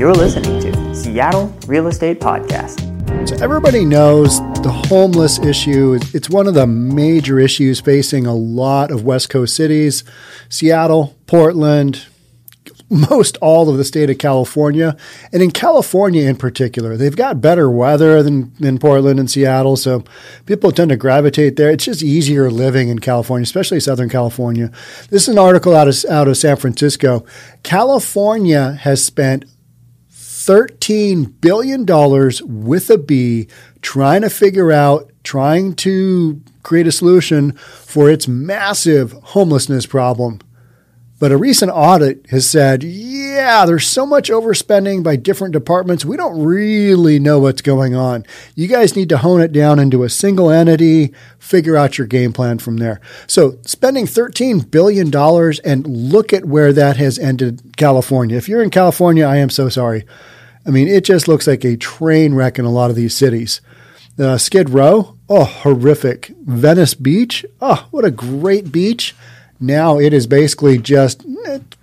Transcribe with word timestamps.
You're 0.00 0.14
listening 0.14 0.58
to 0.62 0.94
Seattle 0.94 1.54
Real 1.66 1.86
Estate 1.86 2.20
Podcast. 2.20 3.28
So 3.28 3.36
everybody 3.44 3.84
knows 3.84 4.38
the 4.62 4.72
homeless 4.72 5.38
issue. 5.38 5.98
It's 6.14 6.30
one 6.30 6.46
of 6.46 6.54
the 6.54 6.66
major 6.66 7.38
issues 7.38 7.80
facing 7.80 8.24
a 8.24 8.34
lot 8.34 8.90
of 8.90 9.04
West 9.04 9.28
Coast 9.28 9.54
cities, 9.54 10.02
Seattle, 10.48 11.18
Portland, 11.26 12.06
most 12.88 13.36
all 13.42 13.68
of 13.68 13.76
the 13.76 13.84
state 13.84 14.08
of 14.08 14.16
California. 14.16 14.96
And 15.34 15.42
in 15.42 15.50
California 15.50 16.26
in 16.26 16.36
particular, 16.36 16.96
they've 16.96 17.14
got 17.14 17.42
better 17.42 17.70
weather 17.70 18.22
than, 18.22 18.54
than 18.54 18.78
Portland 18.78 19.20
and 19.20 19.30
Seattle. 19.30 19.76
So 19.76 20.02
people 20.46 20.72
tend 20.72 20.88
to 20.88 20.96
gravitate 20.96 21.56
there. 21.56 21.70
It's 21.70 21.84
just 21.84 22.02
easier 22.02 22.50
living 22.50 22.88
in 22.88 23.00
California, 23.00 23.42
especially 23.42 23.80
Southern 23.80 24.08
California. 24.08 24.72
This 25.10 25.24
is 25.24 25.28
an 25.28 25.38
article 25.38 25.76
out 25.76 25.88
of, 25.88 26.04
out 26.08 26.26
of 26.26 26.38
San 26.38 26.56
Francisco. 26.56 27.26
California 27.62 28.78
has 28.80 29.04
spent 29.04 29.44
$13 30.46 31.40
billion 31.40 31.84
with 32.64 32.90
a 32.90 32.98
B 32.98 33.46
trying 33.82 34.22
to 34.22 34.30
figure 34.30 34.72
out, 34.72 35.10
trying 35.22 35.74
to 35.76 36.40
create 36.62 36.86
a 36.86 36.92
solution 36.92 37.52
for 37.52 38.10
its 38.10 38.26
massive 38.26 39.12
homelessness 39.12 39.86
problem. 39.86 40.40
But 41.20 41.32
a 41.32 41.36
recent 41.36 41.70
audit 41.70 42.24
has 42.30 42.48
said, 42.48 42.82
yeah, 42.82 43.66
there's 43.66 43.86
so 43.86 44.06
much 44.06 44.30
overspending 44.30 45.02
by 45.02 45.16
different 45.16 45.52
departments. 45.52 46.02
We 46.02 46.16
don't 46.16 46.42
really 46.42 47.18
know 47.18 47.38
what's 47.38 47.60
going 47.60 47.94
on. 47.94 48.24
You 48.54 48.66
guys 48.68 48.96
need 48.96 49.10
to 49.10 49.18
hone 49.18 49.42
it 49.42 49.52
down 49.52 49.78
into 49.78 50.02
a 50.02 50.08
single 50.08 50.50
entity, 50.50 51.12
figure 51.38 51.76
out 51.76 51.98
your 51.98 52.06
game 52.06 52.32
plan 52.32 52.58
from 52.58 52.78
there. 52.78 53.02
So, 53.26 53.58
spending 53.66 54.06
$13 54.06 54.70
billion 54.70 55.14
and 55.62 55.86
look 55.86 56.32
at 56.32 56.46
where 56.46 56.72
that 56.72 56.96
has 56.96 57.18
ended 57.18 57.76
California. 57.76 58.38
If 58.38 58.48
you're 58.48 58.62
in 58.62 58.70
California, 58.70 59.26
I 59.26 59.36
am 59.36 59.50
so 59.50 59.68
sorry. 59.68 60.06
I 60.66 60.70
mean, 60.70 60.88
it 60.88 61.04
just 61.04 61.28
looks 61.28 61.46
like 61.46 61.64
a 61.66 61.76
train 61.76 62.32
wreck 62.34 62.58
in 62.58 62.64
a 62.64 62.70
lot 62.70 62.88
of 62.88 62.96
these 62.96 63.14
cities. 63.14 63.60
Uh, 64.18 64.38
Skid 64.38 64.70
Row, 64.70 65.18
oh, 65.28 65.44
horrific. 65.44 66.32
Venice 66.46 66.94
Beach, 66.94 67.44
oh, 67.60 67.86
what 67.90 68.06
a 68.06 68.10
great 68.10 68.72
beach. 68.72 69.14
Now 69.60 69.98
it 69.98 70.12
is 70.14 70.26
basically 70.26 70.78
just 70.78 71.24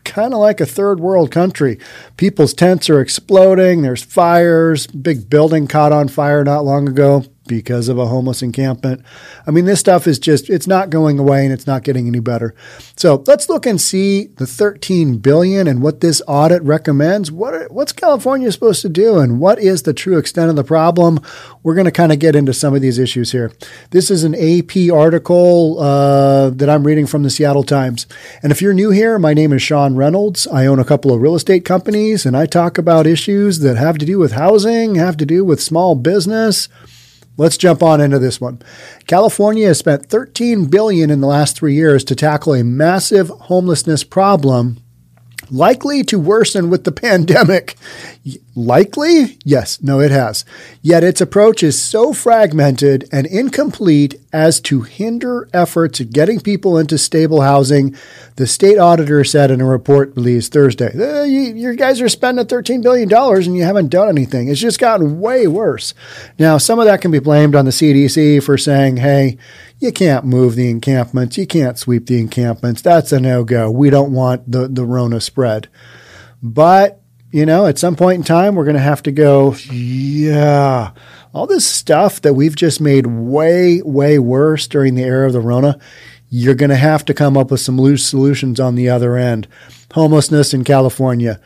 kind 0.03 0.33
of 0.33 0.39
like 0.39 0.59
a 0.59 0.65
third 0.65 0.99
world 0.99 1.29
country. 1.29 1.77
People's 2.17 2.53
tents 2.53 2.89
are 2.89 2.99
exploding. 2.99 3.83
There's 3.83 4.03
fires. 4.03 4.87
Big 4.87 5.29
building 5.29 5.67
caught 5.67 5.91
on 5.91 6.07
fire 6.07 6.43
not 6.43 6.65
long 6.65 6.89
ago 6.89 7.23
because 7.47 7.87
of 7.89 7.97
a 7.97 8.07
homeless 8.07 8.41
encampment. 8.41 9.03
I 9.45 9.51
mean, 9.51 9.65
this 9.65 9.79
stuff 9.79 10.07
is 10.07 10.19
just, 10.19 10.49
it's 10.49 10.67
not 10.67 10.89
going 10.89 11.19
away 11.19 11.43
and 11.43 11.53
it's 11.53 11.67
not 11.67 11.83
getting 11.83 12.07
any 12.07 12.19
better. 12.19 12.53
So 12.95 13.23
let's 13.27 13.49
look 13.49 13.65
and 13.65 13.79
see 13.79 14.27
the 14.37 14.47
13 14.47 15.17
billion 15.17 15.67
and 15.67 15.81
what 15.81 16.01
this 16.01 16.21
audit 16.27 16.61
recommends. 16.63 17.31
What 17.31 17.53
are, 17.53 17.67
what's 17.69 17.93
California 17.93 18.51
supposed 18.51 18.81
to 18.81 18.89
do 18.89 19.17
and 19.17 19.39
what 19.39 19.59
is 19.59 19.83
the 19.83 19.93
true 19.93 20.17
extent 20.17 20.49
of 20.49 20.55
the 20.55 20.63
problem? 20.63 21.19
We're 21.63 21.75
going 21.75 21.85
to 21.85 21.91
kind 21.91 22.11
of 22.11 22.19
get 22.19 22.35
into 22.35 22.53
some 22.53 22.75
of 22.75 22.81
these 22.81 22.99
issues 22.99 23.31
here. 23.31 23.51
This 23.91 24.11
is 24.11 24.23
an 24.23 24.35
AP 24.35 24.91
article 24.93 25.79
uh, 25.79 26.49
that 26.51 26.69
I'm 26.69 26.85
reading 26.85 27.07
from 27.07 27.23
the 27.23 27.29
Seattle 27.29 27.63
Times. 27.63 28.07
And 28.43 28.51
if 28.51 28.61
you're 28.61 28.73
new 28.73 28.89
here, 28.89 29.17
my 29.19 29.33
name 29.33 29.53
is 29.53 29.61
Sean 29.61 29.95
Reynolds. 29.95 30.47
I 30.47 30.65
own 30.65 30.79
a 30.79 30.85
couple 30.85 31.13
of 31.13 31.21
real 31.21 31.35
estate 31.35 31.65
companies 31.65 32.25
and 32.25 32.35
I 32.35 32.45
talk 32.45 32.77
about 32.77 33.07
issues 33.07 33.59
that 33.59 33.77
have 33.77 33.97
to 33.97 34.05
do 34.05 34.19
with 34.19 34.33
housing, 34.33 34.95
have 34.95 35.17
to 35.17 35.25
do 35.25 35.43
with 35.43 35.61
small 35.61 35.95
business 35.95 36.69
Let's 37.37 37.57
jump 37.57 37.83
on 37.83 38.01
into 38.01 38.19
this 38.19 38.41
one. 38.41 38.61
California 39.05 39.67
has 39.67 39.77
spent 39.77 40.07
13 40.07 40.65
billion 40.65 41.09
in 41.11 41.21
the 41.21 41.27
last 41.27 41.55
3 41.55 41.73
years 41.73 42.03
to 42.05 42.15
tackle 42.15 42.55
a 42.55 42.63
massive 42.63 43.29
homelessness 43.29 44.03
problem 44.03 44.77
likely 45.49 46.03
to 46.03 46.19
worsen 46.19 46.69
with 46.69 46.83
the 46.83 46.91
pandemic. 47.03 47.75
Likely? 48.55 49.37
Yes, 49.45 49.81
no, 49.81 49.99
it 49.99 50.11
has. 50.11 50.43
Yet 50.81 51.03
its 51.03 51.21
approach 51.21 51.61
is 51.61 51.81
so 51.81 52.11
fragmented 52.11 53.07
and 53.11 53.27
incomplete 53.27 54.15
as 54.33 54.59
to 54.61 54.81
hinder 54.81 55.47
efforts 55.53 56.01
at 56.01 56.09
getting 56.09 56.39
people 56.39 56.77
into 56.77 56.97
stable 56.97 57.41
housing, 57.41 57.95
the 58.35 58.47
state 58.47 58.77
auditor 58.77 59.23
said 59.23 59.51
in 59.51 59.61
a 59.61 59.65
report 59.65 60.15
released 60.15 60.51
Thursday. 60.51 60.91
Uh, 60.93 61.23
you, 61.23 61.41
you 61.53 61.75
guys 61.75 62.01
are 62.01 62.09
spending 62.09 62.45
$13 62.45 62.81
billion 62.81 63.11
and 63.13 63.57
you 63.57 63.63
haven't 63.63 63.89
done 63.89 64.09
anything. 64.09 64.47
It's 64.47 64.59
just 64.59 64.79
gotten 64.79 65.19
way 65.19 65.47
worse. 65.47 65.93
Now, 66.39 66.57
some 66.57 66.79
of 66.79 66.85
that 66.85 67.01
can 67.01 67.11
be 67.11 67.19
blamed 67.19 67.55
on 67.55 67.65
the 67.65 67.71
CDC 67.71 68.43
for 68.43 68.57
saying, 68.57 68.97
hey, 68.97 69.37
you 69.79 69.91
can't 69.91 70.25
move 70.25 70.55
the 70.55 70.69
encampments. 70.69 71.37
You 71.37 71.45
can't 71.45 71.77
sweep 71.77 72.07
the 72.07 72.19
encampments. 72.19 72.81
That's 72.81 73.11
a 73.11 73.19
no 73.19 73.43
go. 73.43 73.69
We 73.69 73.89
don't 73.89 74.13
want 74.13 74.51
the, 74.51 74.67
the 74.67 74.85
Rona 74.85 75.21
spread. 75.21 75.67
But, 76.41 77.01
you 77.31 77.45
know, 77.45 77.65
at 77.65 77.77
some 77.77 77.95
point 77.95 78.17
in 78.17 78.23
time, 78.23 78.55
we're 78.55 78.63
going 78.63 78.75
to 78.75 78.81
have 78.81 79.03
to 79.03 79.11
go, 79.11 79.55
yeah, 79.71 80.91
all 81.33 81.45
this 81.45 81.67
stuff 81.67 82.21
that 82.21 82.33
we've 82.33 82.55
just 82.55 82.79
made 82.79 83.05
way, 83.05 83.81
way 83.81 84.17
worse 84.17 84.67
during 84.67 84.95
the 84.95 85.03
era 85.03 85.27
of 85.27 85.33
the 85.33 85.41
Rona, 85.41 85.77
you're 86.29 86.55
going 86.55 86.69
to 86.69 86.75
have 86.75 87.05
to 87.05 87.13
come 87.13 87.37
up 87.37 87.51
with 87.51 87.59
some 87.59 87.79
loose 87.79 88.05
solutions 88.05 88.59
on 88.59 88.75
the 88.75 88.89
other 88.89 89.17
end. 89.17 89.47
Homelessness 89.93 90.53
in 90.53 90.63
California. 90.63 91.39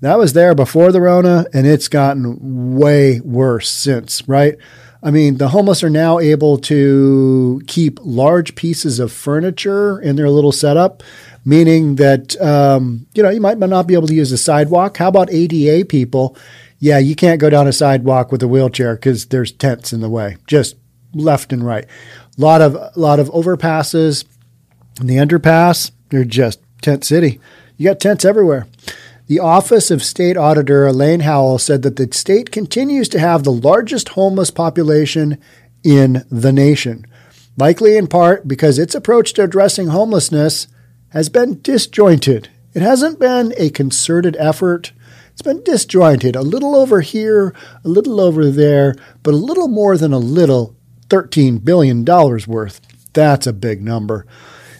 That 0.00 0.18
was 0.18 0.32
there 0.32 0.54
before 0.54 0.90
the 0.90 1.00
Rona, 1.00 1.46
and 1.54 1.66
it's 1.66 1.88
gotten 1.88 2.76
way 2.76 3.20
worse 3.20 3.68
since, 3.68 4.26
right? 4.28 4.56
I 5.02 5.10
mean, 5.10 5.38
the 5.38 5.48
homeless 5.48 5.82
are 5.82 5.90
now 5.90 6.18
able 6.18 6.58
to 6.58 7.60
keep 7.66 7.98
large 8.02 8.54
pieces 8.54 9.00
of 9.00 9.12
furniture 9.12 10.00
in 10.00 10.16
their 10.16 10.30
little 10.30 10.52
setup, 10.52 11.02
meaning 11.44 11.96
that, 11.96 12.40
um, 12.40 13.06
you 13.14 13.22
know, 13.22 13.30
you 13.30 13.40
might 13.40 13.58
not 13.58 13.86
be 13.86 13.94
able 13.94 14.06
to 14.06 14.14
use 14.14 14.32
a 14.32 14.38
sidewalk. 14.38 14.96
How 14.96 15.08
about 15.08 15.32
ADA 15.32 15.84
people? 15.86 16.36
Yeah, 16.78 16.98
you 16.98 17.14
can't 17.14 17.40
go 17.40 17.50
down 17.50 17.68
a 17.68 17.72
sidewalk 17.72 18.32
with 18.32 18.42
a 18.42 18.48
wheelchair 18.48 18.94
because 18.94 19.26
there's 19.26 19.52
tents 19.52 19.92
in 19.92 20.00
the 20.00 20.10
way, 20.10 20.36
just 20.46 20.76
left 21.14 21.52
and 21.52 21.64
right. 21.64 21.84
A 22.36 22.40
lot 22.40 22.60
of, 22.60 22.74
a 22.74 22.92
lot 22.96 23.20
of 23.20 23.28
overpasses 23.30 24.24
in 25.00 25.06
the 25.06 25.16
underpass. 25.16 25.90
They're 26.10 26.24
just 26.24 26.60
tent 26.80 27.04
city. 27.04 27.40
You 27.76 27.88
got 27.88 28.00
tents 28.00 28.24
everywhere. 28.24 28.66
The 29.26 29.38
Office 29.38 29.90
of 29.90 30.02
State 30.02 30.36
Auditor 30.36 30.86
Elaine 30.86 31.20
Howle 31.20 31.58
said 31.58 31.82
that 31.82 31.96
the 31.96 32.08
state 32.12 32.50
continues 32.50 33.08
to 33.10 33.18
have 33.18 33.44
the 33.44 33.52
largest 33.52 34.10
homeless 34.10 34.50
population 34.50 35.38
in 35.82 36.24
the 36.30 36.52
nation, 36.52 37.06
likely 37.56 37.96
in 37.96 38.08
part 38.08 38.46
because 38.46 38.78
its 38.78 38.94
approach 38.94 39.32
to 39.34 39.44
addressing 39.44 39.88
homelessness 39.88 40.66
has 41.12 41.28
been 41.28 41.60
disjointed. 41.60 42.48
It 42.74 42.80
hasn't 42.80 43.18
been 43.18 43.52
a 43.58 43.70
concerted 43.70 44.34
effort. 44.38 44.92
It's 45.32 45.42
been 45.42 45.62
disjointed, 45.62 46.34
a 46.36 46.42
little 46.42 46.74
over 46.74 47.02
here, 47.02 47.54
a 47.84 47.88
little 47.88 48.18
over 48.18 48.50
there, 48.50 48.94
but 49.22 49.34
a 49.34 49.36
little 49.36 49.68
more 49.68 49.98
than 49.98 50.12
a 50.12 50.18
little 50.18 50.74
$13 51.08 51.62
billion 51.64 52.04
worth. 52.04 52.80
That's 53.12 53.46
a 53.46 53.52
big 53.52 53.82
number. 53.82 54.26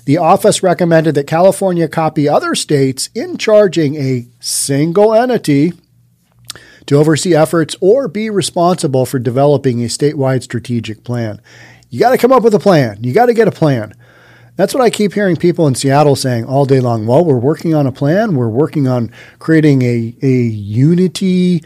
The 0.06 0.16
office 0.16 0.62
recommended 0.62 1.14
that 1.14 1.26
California 1.26 1.86
copy 1.86 2.28
other 2.28 2.54
states 2.54 3.10
in 3.14 3.36
charging 3.36 3.96
a 3.96 4.26
single 4.40 5.14
entity 5.14 5.74
to 6.86 6.96
oversee 6.96 7.34
efforts 7.34 7.76
or 7.80 8.08
be 8.08 8.30
responsible 8.30 9.04
for 9.04 9.18
developing 9.18 9.82
a 9.82 9.86
statewide 9.86 10.42
strategic 10.42 11.04
plan. 11.04 11.40
You 11.90 12.00
got 12.00 12.10
to 12.12 12.18
come 12.18 12.32
up 12.32 12.42
with 12.42 12.54
a 12.54 12.58
plan. 12.58 13.04
You 13.04 13.12
got 13.12 13.26
to 13.26 13.34
get 13.34 13.48
a 13.48 13.52
plan. 13.52 13.92
That's 14.56 14.74
what 14.74 14.82
I 14.82 14.90
keep 14.90 15.14
hearing 15.14 15.36
people 15.36 15.66
in 15.66 15.74
Seattle 15.74 16.14
saying 16.14 16.44
all 16.44 16.66
day 16.66 16.80
long. 16.80 17.06
Well, 17.06 17.24
we're 17.24 17.38
working 17.38 17.74
on 17.74 17.86
a 17.86 17.92
plan. 17.92 18.34
We're 18.34 18.48
working 18.48 18.86
on 18.86 19.10
creating 19.38 19.82
a, 19.82 20.14
a 20.22 20.28
unity 20.28 21.62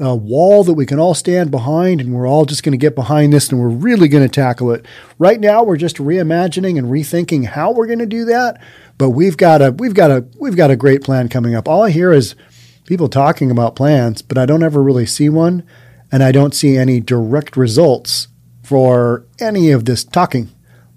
a 0.00 0.16
wall 0.16 0.64
that 0.64 0.72
we 0.72 0.86
can 0.86 0.98
all 0.98 1.14
stand 1.14 1.50
behind, 1.50 2.00
and 2.00 2.14
we're 2.14 2.26
all 2.26 2.46
just 2.46 2.62
going 2.62 2.72
to 2.72 2.78
get 2.78 2.94
behind 2.94 3.32
this 3.32 3.50
and 3.50 3.60
we're 3.60 3.68
really 3.68 4.08
going 4.08 4.26
to 4.26 4.34
tackle 4.34 4.72
it. 4.72 4.86
Right 5.18 5.38
now, 5.38 5.62
we're 5.62 5.76
just 5.76 5.96
reimagining 5.96 6.78
and 6.78 6.88
rethinking 6.88 7.44
how 7.44 7.72
we're 7.72 7.86
going 7.86 7.98
to 7.98 8.06
do 8.06 8.24
that. 8.24 8.60
But 8.96 9.10
we've 9.10 9.36
got 9.36 9.60
a 9.60 9.72
we've 9.72 9.94
got 9.94 10.10
a 10.10 10.26
we've 10.38 10.56
got 10.56 10.70
a 10.70 10.76
great 10.76 11.02
plan 11.02 11.28
coming 11.28 11.54
up. 11.54 11.68
All 11.68 11.82
I 11.82 11.90
hear 11.90 12.12
is 12.12 12.34
people 12.86 13.08
talking 13.08 13.50
about 13.50 13.76
plans, 13.76 14.22
but 14.22 14.38
I 14.38 14.46
don't 14.46 14.62
ever 14.62 14.82
really 14.82 15.06
see 15.06 15.28
one, 15.28 15.64
and 16.10 16.22
I 16.22 16.32
don't 16.32 16.54
see 16.54 16.78
any 16.78 17.00
direct 17.00 17.56
results 17.56 18.28
for 18.62 19.26
any 19.38 19.70
of 19.70 19.84
this 19.84 20.02
talking. 20.02 20.48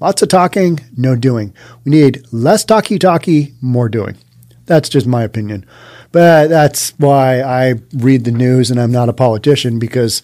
Lots 0.04 0.22
of 0.22 0.28
talking, 0.28 0.82
no 0.98 1.16
doing. 1.16 1.54
We 1.86 1.92
need 1.92 2.26
less 2.34 2.66
talky 2.66 3.00
talky, 3.00 3.54
more 3.62 3.88
doing. 3.88 4.18
That's 4.66 4.90
just 4.90 5.08
my 5.08 5.24
opinion. 5.24 5.66
But 6.12 6.50
that's 6.50 6.90
why 6.98 7.42
I 7.42 7.76
read 7.94 8.26
the 8.26 8.32
news 8.34 8.70
and 8.70 8.82
I'm 8.82 8.92
not 8.92 9.08
a 9.08 9.14
politician 9.14 9.80
because 9.80 10.22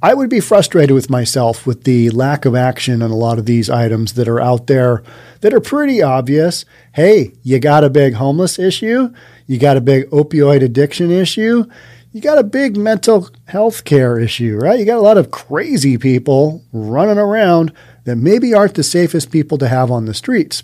I 0.00 0.14
would 0.14 0.30
be 0.30 0.40
frustrated 0.40 0.94
with 0.94 1.10
myself 1.10 1.66
with 1.66 1.84
the 1.84 2.08
lack 2.08 2.46
of 2.46 2.54
action 2.54 3.02
on 3.02 3.10
a 3.10 3.14
lot 3.14 3.38
of 3.38 3.44
these 3.44 3.68
items 3.68 4.14
that 4.14 4.26
are 4.26 4.40
out 4.40 4.68
there 4.68 5.02
that 5.42 5.52
are 5.52 5.60
pretty 5.60 6.00
obvious. 6.00 6.64
Hey, 6.94 7.32
you 7.42 7.58
got 7.58 7.84
a 7.84 7.90
big 7.90 8.14
homeless 8.14 8.58
issue, 8.58 9.12
you 9.46 9.58
got 9.58 9.76
a 9.76 9.82
big 9.82 10.08
opioid 10.08 10.64
addiction 10.64 11.10
issue, 11.10 11.66
you 12.12 12.22
got 12.22 12.38
a 12.38 12.42
big 12.42 12.78
mental 12.78 13.28
health 13.48 13.84
care 13.84 14.18
issue, 14.18 14.56
right? 14.56 14.78
You 14.78 14.86
got 14.86 14.96
a 14.96 15.02
lot 15.02 15.18
of 15.18 15.30
crazy 15.30 15.98
people 15.98 16.64
running 16.72 17.18
around 17.18 17.74
that 18.04 18.16
maybe 18.16 18.54
aren't 18.54 18.74
the 18.74 18.82
safest 18.82 19.30
people 19.30 19.58
to 19.58 19.68
have 19.68 19.90
on 19.90 20.06
the 20.06 20.14
streets. 20.14 20.62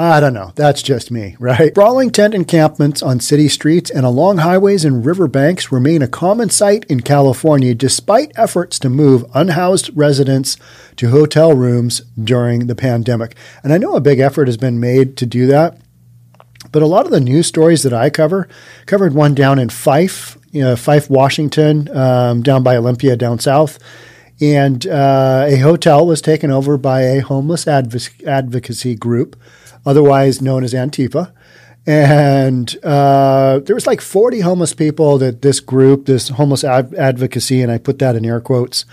I 0.00 0.20
don't 0.20 0.32
know. 0.32 0.52
That's 0.54 0.80
just 0.80 1.10
me, 1.10 1.34
right? 1.40 1.74
Brawling 1.74 2.10
tent 2.10 2.32
encampments 2.32 3.02
on 3.02 3.18
city 3.18 3.48
streets 3.48 3.90
and 3.90 4.06
along 4.06 4.38
highways 4.38 4.84
and 4.84 5.04
riverbanks 5.04 5.72
remain 5.72 6.02
a 6.02 6.08
common 6.08 6.50
sight 6.50 6.84
in 6.84 7.00
California 7.00 7.74
despite 7.74 8.30
efforts 8.36 8.78
to 8.78 8.88
move 8.88 9.24
unhoused 9.34 9.90
residents 9.96 10.56
to 10.96 11.10
hotel 11.10 11.52
rooms 11.52 12.00
during 12.22 12.68
the 12.68 12.76
pandemic. 12.76 13.36
And 13.64 13.72
I 13.72 13.78
know 13.78 13.96
a 13.96 14.00
big 14.00 14.20
effort 14.20 14.46
has 14.46 14.56
been 14.56 14.78
made 14.78 15.16
to 15.16 15.26
do 15.26 15.48
that. 15.48 15.78
But 16.70 16.82
a 16.82 16.86
lot 16.86 17.06
of 17.06 17.12
the 17.12 17.20
news 17.20 17.46
stories 17.46 17.82
that 17.82 17.92
I 17.92 18.10
cover 18.10 18.48
covered 18.86 19.14
one 19.14 19.34
down 19.34 19.58
in 19.58 19.68
Fife, 19.68 20.38
you 20.52 20.62
know, 20.62 20.76
Fife, 20.76 21.10
Washington, 21.10 21.88
um, 21.96 22.42
down 22.42 22.62
by 22.62 22.76
Olympia, 22.76 23.16
down 23.16 23.38
south. 23.38 23.78
And 24.40 24.86
uh, 24.86 25.46
a 25.48 25.56
hotel 25.56 26.06
was 26.06 26.22
taken 26.22 26.50
over 26.50 26.76
by 26.76 27.02
a 27.02 27.20
homeless 27.20 27.66
adv- 27.66 28.22
advocacy 28.26 28.94
group, 28.94 29.36
otherwise 29.84 30.40
known 30.40 30.62
as 30.62 30.74
Antifa. 30.74 31.32
And 31.86 32.76
uh, 32.84 33.60
there 33.60 33.74
was 33.74 33.86
like 33.86 34.00
40 34.00 34.40
homeless 34.40 34.74
people 34.74 35.18
that 35.18 35.42
this 35.42 35.58
group, 35.58 36.06
this 36.06 36.28
homeless 36.28 36.62
ad- 36.62 36.94
advocacy, 36.94 37.62
and 37.62 37.72
I 37.72 37.78
put 37.78 37.98
that 38.00 38.14
in 38.14 38.26
air 38.26 38.40
quotes, 38.40 38.84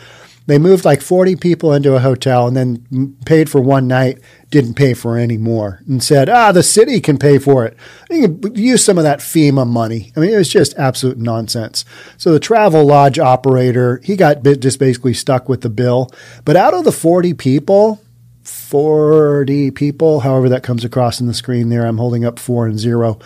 they 0.47 0.59
moved 0.59 0.85
like 0.85 1.01
40 1.01 1.35
people 1.37 1.73
into 1.73 1.95
a 1.95 1.99
hotel 1.99 2.47
and 2.47 2.55
then 2.55 3.15
paid 3.25 3.49
for 3.49 3.61
one 3.61 3.87
night, 3.87 4.19
didn't 4.51 4.75
pay 4.75 4.93
for 4.93 5.17
any 5.17 5.37
more, 5.37 5.81
and 5.87 6.03
said, 6.03 6.29
ah, 6.29 6.51
the 6.51 6.61
city 6.61 6.99
can 6.99 7.17
pay 7.17 7.39
for 7.39 7.65
it. 7.65 7.75
You 8.09 8.27
can 8.27 8.55
use 8.55 8.83
some 8.83 8.97
of 8.97 9.03
that 9.03 9.19
FEMA 9.19 9.67
money. 9.67 10.13
I 10.15 10.19
mean, 10.19 10.31
it 10.31 10.37
was 10.37 10.49
just 10.49 10.77
absolute 10.77 11.17
nonsense. 11.17 11.83
So 12.17 12.31
the 12.31 12.39
travel 12.39 12.85
lodge 12.85 13.17
operator, 13.17 14.01
he 14.03 14.15
got 14.15 14.43
just 14.43 14.79
basically 14.79 15.13
stuck 15.13 15.49
with 15.49 15.61
the 15.61 15.69
bill. 15.69 16.11
But 16.43 16.55
out 16.55 16.75
of 16.75 16.83
the 16.83 16.91
40 16.91 17.33
people, 17.33 18.01
40 18.43 19.71
people, 19.71 20.19
however 20.19 20.49
that 20.49 20.61
comes 20.61 20.85
across 20.85 21.19
in 21.19 21.25
the 21.25 21.33
screen 21.33 21.69
there, 21.69 21.87
I'm 21.87 21.97
holding 21.97 22.23
up 22.23 22.37
four 22.37 22.67
and 22.67 22.77
zero. 22.77 23.17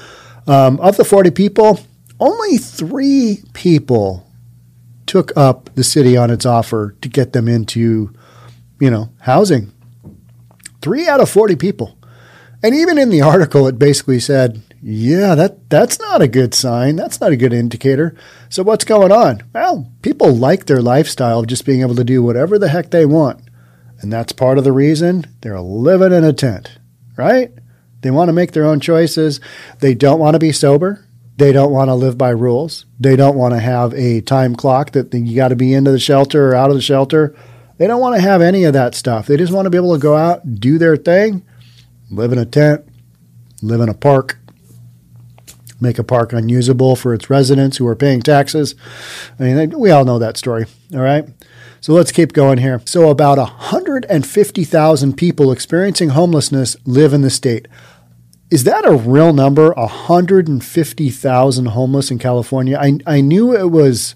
Um, 0.48 0.80
of 0.80 0.96
the 0.96 1.04
40 1.04 1.32
people, 1.32 1.82
only 2.20 2.58
three 2.58 3.44
people 3.54 4.29
took 5.10 5.36
up 5.36 5.74
the 5.74 5.84
city 5.84 6.16
on 6.16 6.30
its 6.30 6.46
offer 6.46 6.96
to 7.02 7.10
get 7.10 7.34
them 7.34 7.48
into, 7.48 8.14
you 8.80 8.92
know, 8.92 9.10
housing. 9.22 9.74
Three 10.82 11.08
out 11.08 11.20
of 11.20 11.28
40 11.28 11.56
people. 11.56 11.98
And 12.62 12.76
even 12.76 13.00
in 13.00 13.10
the 13.10 13.24
article, 13.24 13.68
it 13.68 13.80
basically 13.80 14.20
said, 14.20 14.62
yeah, 14.84 15.34
that, 15.34 15.68
that's 15.68 16.00
not 16.00 16.22
a 16.22 16.28
good 16.28 16.54
sign. 16.54 16.96
That's 16.96 17.20
not 17.20 17.32
a 17.32 17.38
good 17.38 17.54
indicator. 17.54 18.16
So 18.50 18.62
what's 18.62 18.86
going 18.86 19.12
on? 19.12 19.42
Well, 19.52 19.92
people 20.04 20.32
like 20.32 20.68
their 20.68 20.82
lifestyle 20.82 21.40
of 21.40 21.48
just 21.48 21.66
being 21.66 21.82
able 21.82 21.96
to 21.96 22.04
do 22.04 22.22
whatever 22.22 22.60
the 22.60 22.70
heck 22.70 22.92
they 22.92 23.08
want. 23.08 23.42
And 24.02 24.14
that's 24.14 24.32
part 24.32 24.60
of 24.60 24.64
the 24.64 24.72
reason 24.72 25.26
they're 25.42 25.60
living 25.60 26.14
in 26.14 26.24
a 26.24 26.34
tent, 26.34 26.78
right? 27.18 27.52
They 28.02 28.12
want 28.12 28.30
to 28.30 28.34
make 28.34 28.52
their 28.52 28.66
own 28.66 28.80
choices. 28.80 29.42
They 29.80 29.96
don't 29.96 30.20
want 30.20 30.36
to 30.36 30.40
be 30.40 30.52
sober. 30.52 31.04
They 31.40 31.54
don't 31.54 31.72
want 31.72 31.88
to 31.88 31.96
live 31.96 32.18
by 32.18 32.32
rules. 32.32 32.86
They 33.00 33.16
don't 33.16 33.38
want 33.38 33.54
to 33.54 33.62
have 33.62 33.94
a 33.94 34.20
time 34.20 34.58
clock 34.58 34.92
that 34.92 35.14
you 35.14 35.38
got 35.38 35.48
to 35.48 35.56
be 35.56 35.74
into 35.74 35.90
the 35.90 35.98
shelter 35.98 36.50
or 36.50 36.56
out 36.56 36.70
of 36.70 36.76
the 36.76 36.82
shelter. 36.82 37.34
They 37.78 37.88
don't 37.88 38.02
want 38.02 38.18
to 38.18 38.22
have 38.22 38.42
any 38.42 38.66
of 38.66 38.74
that 38.74 38.94
stuff. 38.94 39.28
They 39.28 39.38
just 39.38 39.54
want 39.54 39.66
to 39.66 39.70
be 39.70 39.78
able 39.78 39.94
to 39.94 40.02
go 40.02 40.18
out, 40.18 40.56
do 40.56 40.78
their 40.78 40.98
thing, 40.98 41.46
live 42.12 42.34
in 42.34 42.40
a 42.40 42.46
tent, 42.46 42.86
live 43.62 43.80
in 43.80 43.88
a 43.88 43.94
park, 43.94 44.38
make 45.80 45.98
a 45.98 46.04
park 46.04 46.34
unusable 46.34 46.98
for 46.98 47.14
its 47.14 47.30
residents 47.30 47.78
who 47.78 47.88
are 47.88 47.96
paying 47.96 48.22
taxes. 48.22 48.76
I 49.40 49.44
mean, 49.44 49.80
we 49.80 49.92
all 49.92 50.04
know 50.04 50.20
that 50.20 50.36
story. 50.36 50.66
All 50.94 51.00
right. 51.00 51.26
So 51.80 51.94
let's 51.94 52.12
keep 52.12 52.34
going 52.34 52.58
here. 52.58 52.82
So, 52.84 53.10
about 53.10 53.38
150,000 53.38 55.14
people 55.14 55.54
experiencing 55.54 56.10
homelessness 56.10 56.76
live 56.84 57.14
in 57.14 57.22
the 57.22 57.30
state. 57.30 57.70
Is 58.52 58.64
that 58.64 58.86
a 58.86 58.96
real 58.96 59.32
number? 59.32 59.74
150,000 59.74 61.66
homeless 61.68 62.10
in 62.10 62.18
California? 62.18 62.80
I, 62.80 62.98
I 63.06 63.22
knew 63.22 63.56
it 63.56 63.70
was 63.70 64.16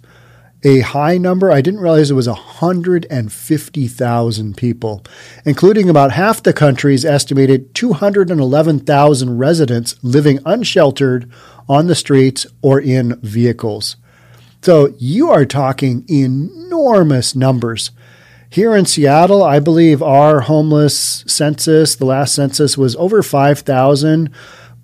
a 0.64 0.80
high 0.80 1.20
number. 1.20 1.52
I 1.52 1.62
didn't 1.62 1.82
realize 1.82 2.10
it 2.10 2.16
was 2.16 2.28
150,000 2.28 4.58
people, 4.58 5.06
including 5.46 5.88
about 5.88 6.14
half 6.14 6.42
the 6.42 6.52
country's 6.52 7.06
estimated 7.06 7.76
211,000 7.76 9.38
residents 9.38 9.96
living 10.02 10.40
unsheltered 10.46 11.32
on 11.70 11.86
the 11.86 11.94
streets 11.94 12.48
or 12.64 12.82
in 12.82 13.20
vehicles. 13.22 13.98
So 14.64 14.96
you 14.98 15.30
are 15.30 15.46
talking 15.46 16.06
enormous 16.10 17.36
numbers. 17.36 17.92
Here 18.54 18.76
in 18.76 18.86
Seattle, 18.86 19.42
I 19.42 19.60
believe 19.60 20.04
our 20.04 20.42
homeless 20.42 21.24
census, 21.26 21.96
the 21.96 22.06
last 22.06 22.36
census 22.36 22.78
was 22.78 22.96
over 22.98 23.24
5,000, 23.24 24.30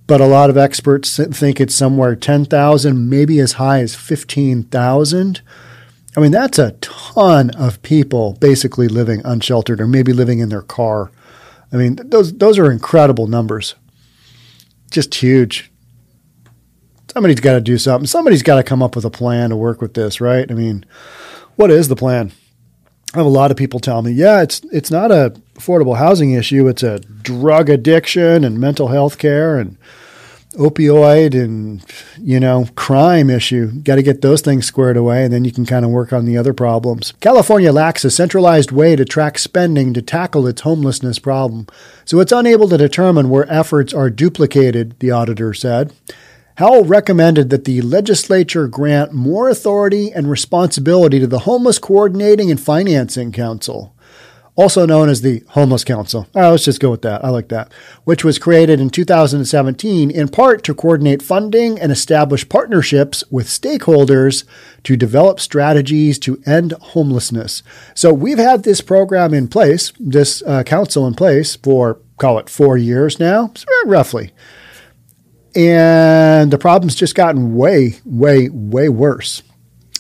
but 0.08 0.20
a 0.20 0.26
lot 0.26 0.50
of 0.50 0.58
experts 0.58 1.18
think 1.18 1.62
it's 1.62 1.76
somewhere 1.76 2.16
10,000, 2.16 3.10
maybe 3.10 3.40
as 3.40 3.54
high 3.54 3.82
as 3.82 3.94
15,000. 3.94 5.42
I 6.18 6.20
mean, 6.20 6.32
that's 6.32 6.58
a 6.58 6.72
ton 6.82 7.52
of 7.52 7.80
people 7.84 8.34
basically 8.42 8.88
living 8.88 9.22
unsheltered 9.24 9.80
or 9.80 9.86
maybe 9.86 10.14
living 10.14 10.40
in 10.40 10.50
their 10.50 10.64
car. 10.64 11.12
I 11.72 11.76
mean, 11.76 12.00
those 12.04 12.36
those 12.36 12.58
are 12.58 12.72
incredible 12.72 13.28
numbers. 13.28 13.76
Just 14.90 15.14
huge. 15.14 15.72
Somebody's 17.14 17.40
got 17.40 17.54
to 17.54 17.62
do 17.62 17.78
something. 17.78 18.08
Somebody's 18.08 18.42
got 18.42 18.56
to 18.56 18.64
come 18.64 18.82
up 18.82 18.96
with 18.96 19.06
a 19.06 19.12
plan 19.12 19.52
to 19.52 19.56
work 19.56 19.80
with 19.80 19.94
this, 19.94 20.20
right? 20.20 20.50
I 20.50 20.56
mean, 20.56 20.88
what 21.56 21.70
is 21.70 21.88
the 21.88 21.96
plan? 21.96 22.32
I 23.14 23.18
have 23.18 23.26
a 23.26 23.30
lot 23.30 23.50
of 23.50 23.58
people 23.58 23.80
tell 23.80 24.02
me, 24.02 24.12
yeah, 24.12 24.42
it's 24.42 24.62
it's 24.72 24.92
not 24.92 25.12
a 25.12 25.34
affordable 25.56 25.98
housing 25.98 26.32
issue. 26.32 26.68
It's 26.68 26.84
a 26.84 27.00
drug 27.00 27.70
addiction 27.70 28.44
and 28.44 28.60
mental 28.60 28.90
health 28.90 29.18
care 29.18 29.58
and 29.58 29.78
opioid 30.54 31.34
and 31.34 31.84
you 32.20 32.40
know 32.40 32.68
crime 32.76 33.30
issue. 33.30 33.72
Got 33.82 33.96
to 33.96 34.04
get 34.04 34.22
those 34.22 34.42
things 34.42 34.66
squared 34.66 34.98
away, 34.98 35.24
and 35.24 35.34
then 35.34 35.44
you 35.44 35.52
can 35.52 35.66
kind 35.66 35.86
of 35.86 35.92
work 35.92 36.14
on 36.14 36.26
the 36.26 36.38
other 36.38 36.54
problems. 36.54 37.14
California 37.20 37.72
lacks 37.72 38.06
a 38.06 38.12
centralized 38.12 38.72
way 38.72 38.96
to 38.96 39.06
track 39.06 39.40
spending 39.40 39.94
to 39.94 40.02
tackle 40.04 40.46
its 40.46 40.62
homelessness 40.62 41.18
problem, 41.18 41.66
so 42.06 42.20
it's 42.20 42.32
unable 42.32 42.70
to 42.70 42.78
determine 42.78 43.30
where 43.30 43.52
efforts 43.52 43.94
are 43.94 44.10
duplicated. 44.10 45.00
The 45.00 45.12
auditor 45.12 45.54
said. 45.54 45.94
Howle 46.60 46.84
recommended 46.84 47.52
that 47.52 47.64
the 47.64 47.82
legislature 47.82 48.68
grant 48.68 49.14
more 49.14 49.48
authority 49.48 50.12
and 50.12 50.30
responsibility 50.30 51.18
to 51.18 51.26
the 51.26 51.40
Homeless 51.40 51.80
Coordinating 51.80 52.52
and 52.52 52.60
Financing 52.60 53.32
Council, 53.32 53.96
also 54.58 54.86
known 54.86 55.08
as 55.08 55.22
the 55.22 55.42
Homeless 55.52 55.86
Council. 55.86 56.28
Right, 56.36 56.50
let's 56.50 56.66
just 56.66 56.82
go 56.82 56.92
with 56.92 57.02
that. 57.04 57.24
I 57.24 57.30
like 57.30 57.48
that. 57.48 57.72
Which 58.04 58.26
was 58.26 58.38
created 58.38 58.82
in 58.82 58.90
2017 58.90 60.12
in 60.12 60.28
part 60.28 60.66
to 60.66 60.74
coordinate 60.74 61.22
funding 61.22 61.80
and 61.80 61.94
establish 61.94 62.50
partnerships 62.50 63.24
with 63.32 63.48
stakeholders 63.48 64.44
to 64.84 64.98
develop 64.98 65.40
strategies 65.40 66.20
to 66.20 66.44
end 66.46 66.74
homelessness. 66.74 67.64
So 67.96 68.12
we've 68.12 68.38
had 68.38 68.64
this 68.64 68.82
program 68.82 69.34
in 69.34 69.48
place, 69.48 69.94
this 69.98 70.44
uh, 70.46 70.64
council 70.64 71.08
in 71.08 71.14
place 71.14 71.56
for, 71.56 72.02
call 72.18 72.38
it 72.38 72.50
four 72.50 72.76
years 72.76 73.18
now, 73.18 73.54
roughly. 73.86 74.34
And 75.60 76.52
the 76.52 76.58
problem's 76.58 76.96
just 76.96 77.16
gotten 77.16 77.54
way, 77.54 77.96
way, 78.06 78.48
way 78.48 78.88
worse. 78.88 79.44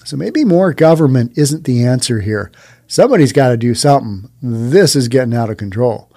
So 0.05 0.15
maybe 0.15 0.45
more 0.45 0.73
government 0.73 1.37
isn't 1.37 1.65
the 1.65 1.83
answer 1.85 2.21
here. 2.21 2.49
Somebody's 2.87 3.33
got 3.33 3.49
to 3.49 3.57
do 3.57 3.75
something. 3.75 4.31
This 4.41 4.95
is 4.95 5.09
getting 5.09 5.33
out 5.33 5.49
of 5.49 5.57
control. 5.57 6.09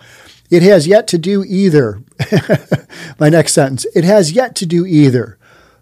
It 0.48 0.62
has 0.62 0.86
yet 0.86 1.08
to 1.08 1.18
do 1.18 1.42
either. 1.44 2.04
My 3.18 3.30
next 3.30 3.52
sentence 3.52 3.84
it 3.96 4.04
has 4.04 4.30
yet 4.30 4.54
to 4.56 4.66
do 4.66 4.86
either. 4.86 5.38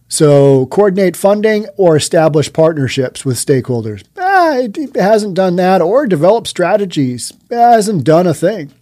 So, 0.09 0.65
coordinate 0.67 1.15
funding 1.15 1.67
or 1.77 1.97
establish 1.97 2.51
partnerships 2.53 3.27
with 3.27 3.37
stakeholders. 3.37 4.05
Ah, 4.17 4.57
it 4.57 4.97
hasn't 4.97 5.35
done 5.35 5.57
that 5.57 5.83
or 5.83 6.07
develop 6.07 6.47
strategies. 6.47 7.31
It 7.51 7.57
hasn't 7.57 8.05
done 8.05 8.27
a 8.27 8.35
thing. 8.35 8.73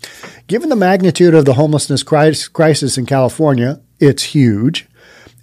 Given 0.47 0.69
the 0.69 0.77
magnitude 0.77 1.35
of 1.35 1.47
the 1.47 1.55
homelessness 1.55 2.05
crisis 2.05 2.97
in 2.97 3.07
California, 3.07 3.81
it's 4.01 4.23
huge. 4.25 4.87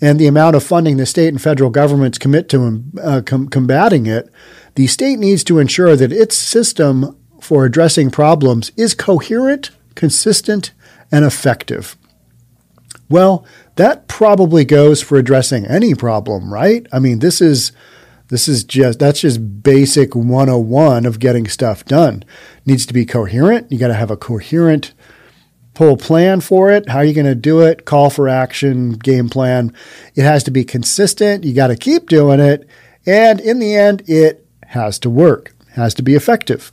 And 0.01 0.19
the 0.19 0.27
amount 0.27 0.55
of 0.55 0.63
funding 0.63 0.97
the 0.97 1.05
state 1.05 1.29
and 1.29 1.41
federal 1.41 1.69
governments 1.69 2.17
commit 2.17 2.49
to 2.49 2.83
uh, 3.01 3.21
com- 3.25 3.47
combating 3.47 4.05
it, 4.05 4.29
the 4.75 4.87
state 4.87 5.17
needs 5.19 5.43
to 5.45 5.59
ensure 5.59 5.95
that 5.95 6.11
its 6.11 6.37
system 6.37 7.17
for 7.39 7.65
addressing 7.65 8.11
problems 8.11 8.71
is 8.75 8.93
coherent, 8.93 9.71
consistent, 9.95 10.71
and 11.11 11.23
effective. 11.23 11.95
Well, 13.09 13.45
that 13.75 14.07
probably 14.07 14.65
goes 14.65 15.01
for 15.01 15.17
addressing 15.17 15.65
any 15.65 15.93
problem, 15.93 16.53
right? 16.53 16.87
I 16.91 16.99
mean, 16.99 17.19
this 17.19 17.39
is 17.39 17.71
this 18.29 18.47
is 18.47 18.63
just 18.63 18.97
that's 18.99 19.21
just 19.21 19.61
basic 19.61 20.15
101 20.15 21.05
of 21.05 21.19
getting 21.19 21.47
stuff 21.47 21.85
done. 21.85 22.23
It 22.57 22.67
needs 22.67 22.85
to 22.87 22.93
be 22.93 23.05
coherent. 23.05 23.71
You 23.71 23.77
got 23.77 23.89
to 23.89 23.93
have 23.93 24.09
a 24.09 24.17
coherent 24.17 24.93
whole 25.77 25.97
plan 25.97 26.41
for 26.41 26.71
it. 26.71 26.89
How 26.89 26.99
are 26.99 27.05
you 27.05 27.13
going 27.13 27.25
to 27.25 27.35
do 27.35 27.61
it? 27.61 27.85
Call 27.85 28.09
for 28.09 28.29
action, 28.29 28.91
game 28.91 29.29
plan. 29.29 29.73
It 30.15 30.23
has 30.23 30.43
to 30.45 30.51
be 30.51 30.63
consistent. 30.63 31.43
You 31.43 31.53
got 31.53 31.67
to 31.67 31.75
keep 31.75 32.07
doing 32.07 32.39
it. 32.39 32.67
And 33.05 33.39
in 33.39 33.59
the 33.59 33.75
end, 33.75 34.03
it 34.07 34.47
has 34.67 34.97
to 34.99 35.09
work, 35.09 35.53
has 35.73 35.93
to 35.95 36.03
be 36.03 36.15
effective. 36.15 36.71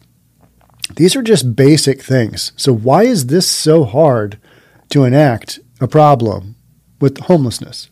These 0.96 1.16
are 1.16 1.22
just 1.22 1.56
basic 1.56 2.02
things. 2.02 2.52
So, 2.56 2.72
why 2.72 3.04
is 3.04 3.26
this 3.26 3.48
so 3.48 3.84
hard 3.84 4.38
to 4.90 5.04
enact 5.04 5.60
a 5.80 5.88
problem 5.88 6.56
with 7.00 7.18
homelessness? 7.18 7.88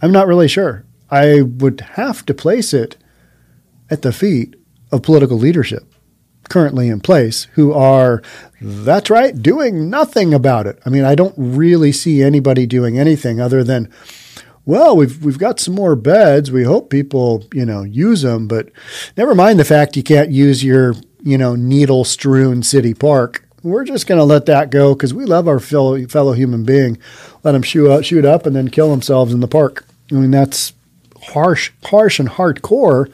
I'm 0.00 0.12
not 0.12 0.26
really 0.26 0.48
sure. 0.48 0.84
I 1.10 1.42
would 1.42 1.80
have 1.80 2.24
to 2.26 2.34
place 2.34 2.74
it 2.74 2.96
at 3.90 4.02
the 4.02 4.12
feet 4.12 4.56
of 4.90 5.02
political 5.02 5.38
leadership 5.38 5.92
currently 6.48 6.88
in 6.88 7.00
place 7.00 7.44
who 7.54 7.72
are, 7.72 8.22
that's 8.60 9.10
right, 9.10 9.40
doing 9.40 9.90
nothing 9.90 10.32
about 10.34 10.66
it. 10.66 10.78
I 10.86 10.90
mean, 10.90 11.04
I 11.04 11.14
don't 11.14 11.34
really 11.36 11.92
see 11.92 12.22
anybody 12.22 12.66
doing 12.66 12.98
anything 12.98 13.40
other 13.40 13.62
than, 13.64 13.90
well, 14.64 14.96
we've 14.96 15.24
we've 15.24 15.38
got 15.38 15.60
some 15.60 15.74
more 15.74 15.94
beds. 15.94 16.50
We 16.50 16.64
hope 16.64 16.90
people, 16.90 17.44
you 17.54 17.64
know, 17.64 17.82
use 17.82 18.22
them, 18.22 18.48
but 18.48 18.70
never 19.16 19.34
mind 19.34 19.60
the 19.60 19.64
fact 19.64 19.96
you 19.96 20.02
can't 20.02 20.30
use 20.30 20.64
your, 20.64 20.94
you 21.22 21.38
know, 21.38 21.54
needle-strewn 21.54 22.62
city 22.64 22.92
park. 22.92 23.44
We're 23.62 23.84
just 23.84 24.06
going 24.06 24.18
to 24.18 24.24
let 24.24 24.46
that 24.46 24.70
go 24.70 24.94
because 24.94 25.14
we 25.14 25.24
love 25.24 25.46
our 25.46 25.60
fellow, 25.60 26.04
fellow 26.06 26.32
human 26.32 26.64
being. 26.64 26.98
Let 27.44 27.52
them 27.52 27.62
shoot 27.62 27.90
up, 27.90 28.04
shoot 28.04 28.24
up 28.24 28.46
and 28.46 28.56
then 28.56 28.68
kill 28.68 28.90
themselves 28.90 29.32
in 29.32 29.40
the 29.40 29.48
park. 29.48 29.84
I 30.10 30.14
mean, 30.14 30.30
that's 30.30 30.72
harsh, 31.22 31.72
harsh 31.84 32.20
and 32.20 32.28
hardcore, 32.28 33.12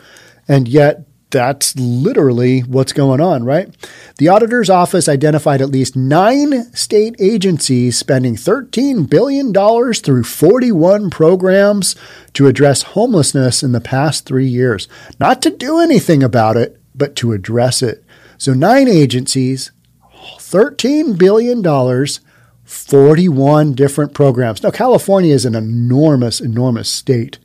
and 0.48 0.68
yet 0.68 1.06
that's 1.32 1.74
literally 1.76 2.60
what's 2.60 2.92
going 2.92 3.20
on, 3.20 3.44
right? 3.44 3.74
The 4.18 4.28
auditor's 4.28 4.70
office 4.70 5.08
identified 5.08 5.60
at 5.60 5.70
least 5.70 5.96
nine 5.96 6.72
state 6.74 7.16
agencies 7.18 7.98
spending 7.98 8.36
$13 8.36 9.10
billion 9.10 9.52
through 9.94 10.24
41 10.24 11.10
programs 11.10 11.96
to 12.34 12.46
address 12.46 12.82
homelessness 12.82 13.62
in 13.62 13.72
the 13.72 13.80
past 13.80 14.26
three 14.26 14.46
years. 14.46 14.86
Not 15.18 15.42
to 15.42 15.50
do 15.50 15.80
anything 15.80 16.22
about 16.22 16.56
it, 16.56 16.78
but 16.94 17.16
to 17.16 17.32
address 17.32 17.82
it. 17.82 18.04
So, 18.38 18.52
nine 18.52 18.88
agencies, 18.88 19.72
$13 20.38 21.18
billion, 21.18 21.62
41 22.64 23.72
different 23.74 24.14
programs. 24.14 24.62
Now, 24.62 24.70
California 24.70 25.34
is 25.34 25.44
an 25.44 25.54
enormous, 25.54 26.40
enormous 26.40 26.90
state. 26.90 27.38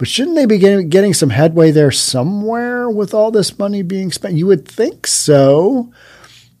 But 0.00 0.08
shouldn't 0.08 0.36
they 0.36 0.46
be 0.46 0.56
getting, 0.56 0.88
getting 0.88 1.12
some 1.12 1.28
headway 1.28 1.72
there 1.72 1.90
somewhere 1.90 2.88
with 2.88 3.12
all 3.12 3.30
this 3.30 3.58
money 3.58 3.82
being 3.82 4.10
spent? 4.10 4.34
You 4.34 4.46
would 4.46 4.66
think 4.66 5.06
so. 5.06 5.92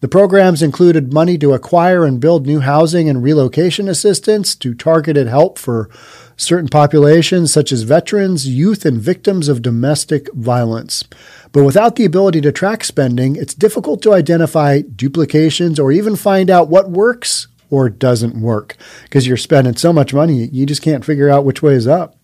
The 0.00 0.08
programs 0.08 0.62
included 0.62 1.14
money 1.14 1.38
to 1.38 1.54
acquire 1.54 2.04
and 2.04 2.20
build 2.20 2.46
new 2.46 2.60
housing 2.60 3.08
and 3.08 3.22
relocation 3.22 3.88
assistance, 3.88 4.54
to 4.56 4.74
targeted 4.74 5.26
help 5.26 5.58
for 5.58 5.88
certain 6.36 6.68
populations 6.68 7.50
such 7.50 7.72
as 7.72 7.84
veterans, 7.84 8.46
youth, 8.46 8.84
and 8.84 9.00
victims 9.00 9.48
of 9.48 9.62
domestic 9.62 10.30
violence. 10.34 11.02
But 11.50 11.64
without 11.64 11.96
the 11.96 12.04
ability 12.04 12.42
to 12.42 12.52
track 12.52 12.84
spending, 12.84 13.36
it's 13.36 13.54
difficult 13.54 14.02
to 14.02 14.12
identify 14.12 14.82
duplications 14.82 15.80
or 15.80 15.90
even 15.92 16.14
find 16.14 16.50
out 16.50 16.68
what 16.68 16.90
works 16.90 17.48
or 17.70 17.88
doesn't 17.88 18.38
work 18.38 18.76
because 19.04 19.26
you're 19.26 19.38
spending 19.38 19.76
so 19.76 19.94
much 19.94 20.12
money, 20.12 20.44
you 20.48 20.66
just 20.66 20.82
can't 20.82 21.06
figure 21.06 21.30
out 21.30 21.46
which 21.46 21.62
way 21.62 21.72
is 21.72 21.86
up. 21.86 22.19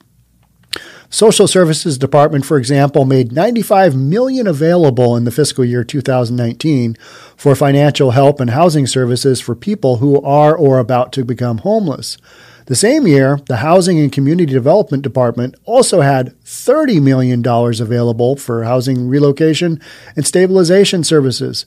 Social 1.09 1.47
Services 1.47 1.99
Department, 1.99 2.45
for 2.45 2.59
example, 2.59 3.05
made 3.05 3.33
95 3.33 3.95
million 3.95 4.47
available 4.47 5.17
in 5.17 5.25
the 5.25 5.31
fiscal 5.31 5.65
year 5.65 5.85
2019 5.85 6.97
for 7.37 7.55
financial 7.55 8.11
help 8.11 8.41
and 8.41 8.51
housing 8.51 8.87
services 8.87 9.41
for 9.41 9.55
people 9.55 9.97
who 9.97 10.21
are 10.23 10.57
or 10.57 10.79
about 10.79 11.13
to 11.13 11.25
become 11.25 11.59
homeless. 11.59 12.19
The 12.67 12.75
same 12.75 13.07
year, 13.07 13.39
the 13.47 13.59
Housing 13.59 14.01
and 14.01 14.11
Community 14.11 14.53
Development 14.53 15.01
Department 15.01 15.55
also 15.65 16.01
had 16.01 16.37
$30 16.43 17.01
million 17.01 17.47
available 17.47 18.35
for 18.35 18.65
housing 18.65 19.09
relocation 19.09 19.81
and 20.17 20.27
stabilization 20.27 21.05
services. 21.05 21.67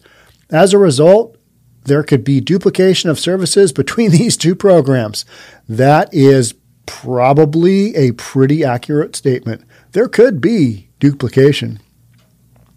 As 0.49 0.73
a 0.73 0.77
result, 0.77 1.37
there 1.85 2.03
could 2.03 2.25
be 2.25 2.41
duplication 2.41 3.09
of 3.09 3.17
services 3.17 3.71
between 3.71 4.11
these 4.11 4.35
two 4.35 4.55
programs. 4.55 5.23
That 5.69 6.09
is 6.13 6.53
probably 6.89 7.95
a 7.95 8.11
pretty 8.13 8.65
accurate 8.65 9.15
statement. 9.15 9.63
There 9.91 10.07
could 10.07 10.41
be 10.41 10.89
duplication. 10.99 11.79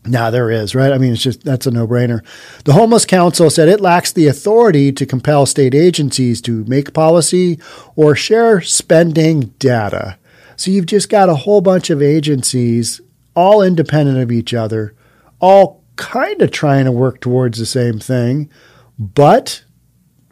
Now 0.05 0.31
there 0.31 0.51
is, 0.51 0.75
right? 0.75 0.93
I 0.93 0.99
mean, 0.99 1.13
it's 1.13 1.23
just 1.23 1.45
that's 1.45 1.67
a 1.67 1.71
no 1.71 1.87
brainer. 1.87 2.25
The 2.65 2.75
Homeless 2.75 3.07
Council 3.07 3.49
said 3.49 3.69
it 3.69 3.81
lacks 3.81 4.13
the 4.13 4.27
authority 4.27 4.93
to 4.93 5.07
compel 5.07 5.47
state 5.47 5.75
agencies 5.75 6.43
to 6.43 6.65
make 6.65 6.93
policy 6.93 7.59
or 7.97 8.15
share 8.15 8.61
spending 8.61 9.55
data. 9.59 10.19
So 10.57 10.71
you've 10.71 10.87
just 10.87 11.09
got 11.09 11.31
a 11.31 11.37
whole 11.37 11.63
bunch 11.63 11.89
of 11.89 12.03
agencies, 12.03 13.01
all 13.35 13.63
independent 13.63 14.19
of 14.19 14.31
each 14.31 14.53
other, 14.53 14.95
all 15.41 15.83
kind 15.97 16.43
of 16.43 16.51
trying 16.51 16.85
to 16.85 16.93
work 16.93 17.21
towards 17.21 17.59
the 17.59 17.67
same 17.67 17.99
thing, 17.99 18.51
but 18.99 19.65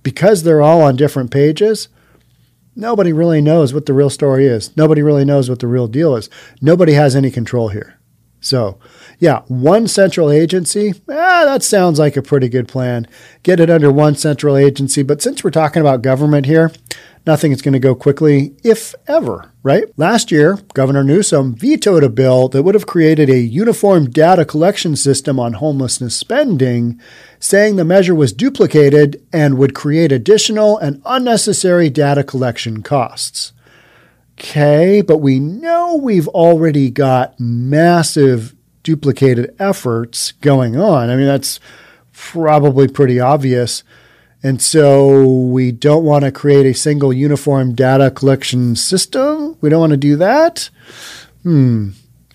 because 0.03 0.43
they're 0.43 0.63
all 0.63 0.83
on 0.83 0.97
different 0.97 1.31
pages, 1.31 1.89
nobody 2.81 3.13
really 3.13 3.41
knows 3.41 3.73
what 3.73 3.87
the 3.87 3.93
real 3.93 4.11
story 4.11 4.47
is. 4.47 4.77
Nobody 4.77 5.03
really 5.03 5.25
knows 5.25 5.49
what 5.49 5.61
the 5.61 5.67
real 5.67 5.87
deal 5.87 6.17
is. 6.17 6.29
Nobody 6.61 6.95
has 6.95 7.15
any 7.15 7.31
control 7.31 7.69
here. 7.69 8.01
So, 8.41 8.79
yeah, 9.19 9.43
one 9.49 9.87
central 9.87 10.31
agency, 10.31 10.95
ah, 11.11 11.45
that 11.45 11.63
sounds 11.63 11.99
like 11.99 12.17
a 12.17 12.23
pretty 12.23 12.49
good 12.49 12.69
plan. 12.69 13.07
Get 13.43 13.61
it 13.61 13.69
under 13.69 13.93
one 13.93 14.15
central 14.15 14.57
agency. 14.57 15.03
But 15.03 15.21
since 15.21 15.45
we're 15.45 15.51
talking 15.51 15.83
about 15.83 16.01
government 16.01 16.47
here, 16.47 16.73
nothing 17.27 17.53
is 17.53 17.63
going 17.63 17.73
to 17.73 17.79
go 17.79 17.95
quickly, 17.95 18.55
if 18.65 18.95
ever, 19.07 19.53
right? 19.63 19.85
Last 19.97 20.31
year, 20.31 20.59
Governor 20.75 21.05
Newsom 21.05 21.55
vetoed 21.55 22.03
a 22.03 22.09
bill 22.09 22.49
that 22.49 22.63
would 22.63 22.75
have 22.75 22.87
created 22.87 23.29
a 23.29 23.39
uniform 23.39 24.11
data 24.11 24.45
collection 24.45 24.97
system 24.97 25.39
on 25.39 25.55
homelessness 25.55 26.17
spending, 26.17 27.01
saying 27.39 27.77
the 27.77 27.85
measure 27.85 28.15
was 28.15 28.33
duplicated 28.33 29.23
and 29.33 29.59
would 29.59 29.75
create 29.75 30.13
additional 30.13 30.79
and 30.79 31.03
unnecessary 31.05 31.91
data 31.91 32.25
collection 32.25 32.83
costs. 32.83 33.53
Okay, 34.39 35.03
but 35.03 35.19
we 35.19 35.39
know 35.39 35.97
we've 35.97 36.29
already 36.29 36.91
got 36.91 37.39
massive 37.39 38.55
duplicated 38.83 39.55
efforts 39.59 40.33
going 40.33 40.77
on. 40.77 41.11
I 41.11 41.17
mean, 41.17 41.27
that's 41.27 41.61
probably 42.13 42.89
pretty 42.89 43.21
obvious. 43.21 43.85
And 44.43 44.63
so 44.63 45.29
we 45.29 45.71
don't 45.71 46.05
want 46.05 46.25
to 46.25 46.33
create 46.33 46.67
a 46.67 46.75
single 46.75 47.13
uniform 47.13 47.75
data 47.75 48.11
collection 48.11 48.75
system. 48.75 49.57
We 49.61 49.69
don't 49.69 49.81
want 49.81 49.91
to 49.91 49.99
do 49.99 50.17
that. 50.17 50.71
Hmm. 51.43 51.91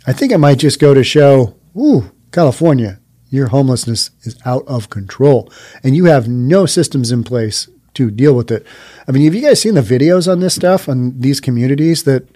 I 0.06 0.14
think 0.14 0.32
I 0.32 0.38
might 0.38 0.60
just 0.60 0.80
go 0.80 0.94
to 0.94 1.04
show, 1.04 1.56
ooh, 1.76 2.12
California, 2.32 3.00
your 3.30 3.48
homelessness 3.48 4.12
is 4.22 4.38
out 4.46 4.64
of 4.68 4.90
control 4.90 5.52
and 5.84 5.96
you 5.96 6.06
have 6.06 6.28
no 6.28 6.66
systems 6.66 7.12
in 7.12 7.24
place 7.24 7.68
to 7.96 8.12
deal 8.12 8.36
with 8.36 8.52
it. 8.52 8.66
I 9.08 9.12
mean, 9.12 9.24
have 9.26 9.34
you 9.34 9.42
guys 9.42 9.62
seen 9.62 9.74
the 9.74 9.82
videos 9.82 10.32
on 10.32 10.42
this 10.42 10.56
stuff 10.56 10.88
on 10.88 11.20
these 11.20 11.40
communities 11.40 12.04
that 12.04 12.28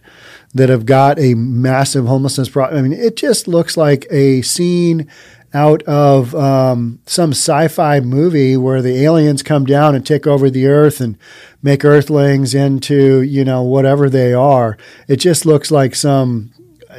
that 0.54 0.70
have 0.70 0.86
got 0.86 1.20
a 1.20 1.36
massive 1.36 2.08
homelessness 2.08 2.50
problem? 2.50 2.80
I 2.80 2.88
mean, 2.88 3.00
it 3.00 3.16
just 3.16 3.48
looks 3.48 3.78
like 3.78 4.08
a 4.10 4.42
scene 4.42 5.08
out 5.54 5.82
of 5.84 6.36
um, 6.36 7.00
some 7.06 7.32
sci-fi 7.32 8.00
movie 8.00 8.56
where 8.56 8.82
the 8.82 9.04
aliens 9.04 9.42
come 9.42 9.66
down 9.66 9.96
and 9.96 10.06
take 10.06 10.28
over 10.28 10.50
the 10.50 10.68
earth 10.68 11.02
and 11.02 11.18
make 11.62 11.84
earthlings 11.84 12.54
into 12.54 13.22
you 13.22 13.44
know 13.44 13.64
whatever 13.64 14.10
they 14.10 14.34
are. 14.34 14.78
It 15.08 15.18
just 15.18 15.46
looks 15.46 15.72
like 15.72 15.96
some 15.96 16.52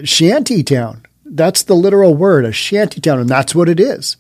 shanty 0.05 0.63
town. 0.63 1.05
That's 1.25 1.63
the 1.63 1.75
literal 1.75 2.15
word, 2.15 2.45
a 2.45 2.53
shanty 2.53 3.01
town, 3.01 3.21
and 3.21 3.29
that's 3.29 3.55
what 3.55 3.69
it 3.69 3.79
is. 3.79 4.17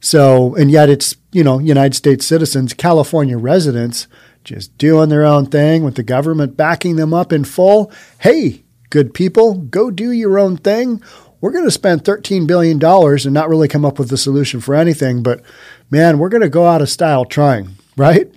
So, 0.00 0.54
and 0.56 0.70
yet 0.70 0.88
it's 0.88 1.16
you 1.30 1.44
know 1.44 1.58
United 1.58 1.94
States 1.94 2.26
citizens, 2.26 2.72
California 2.72 3.36
residents, 3.36 4.06
just 4.44 4.76
doing 4.78 5.10
their 5.10 5.24
own 5.24 5.46
thing 5.46 5.84
with 5.84 5.96
the 5.96 6.02
government 6.02 6.56
backing 6.56 6.96
them 6.96 7.12
up 7.12 7.32
in 7.32 7.44
full. 7.44 7.92
Hey, 8.18 8.64
good 8.88 9.12
people, 9.12 9.54
go 9.54 9.90
do 9.90 10.10
your 10.10 10.38
own 10.38 10.56
thing 10.56 11.02
we're 11.42 11.50
going 11.50 11.64
to 11.64 11.70
spend 11.70 12.04
$13 12.04 12.46
billion 12.46 12.82
and 12.82 13.34
not 13.34 13.48
really 13.50 13.68
come 13.68 13.84
up 13.84 13.98
with 13.98 14.10
a 14.12 14.16
solution 14.16 14.60
for 14.60 14.74
anything, 14.74 15.22
but 15.22 15.42
man, 15.90 16.18
we're 16.18 16.30
going 16.30 16.40
to 16.42 16.48
go 16.48 16.66
out 16.66 16.80
of 16.80 16.88
style 16.88 17.24
trying, 17.24 17.70
right? 17.96 18.32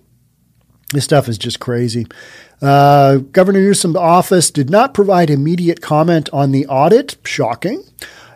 This 0.91 1.05
stuff 1.05 1.29
is 1.29 1.37
just 1.37 1.59
crazy. 1.59 2.07
Uh, 2.61 3.17
Governor 3.17 3.59
Newsom's 3.59 3.95
office 3.95 4.49
did 4.49 4.71
not 4.71 4.95
provide 4.95 5.29
immediate 5.29 5.81
comment 5.81 6.29
on 6.33 6.51
the 6.51 6.65
audit. 6.65 7.15
Shocking. 7.23 7.83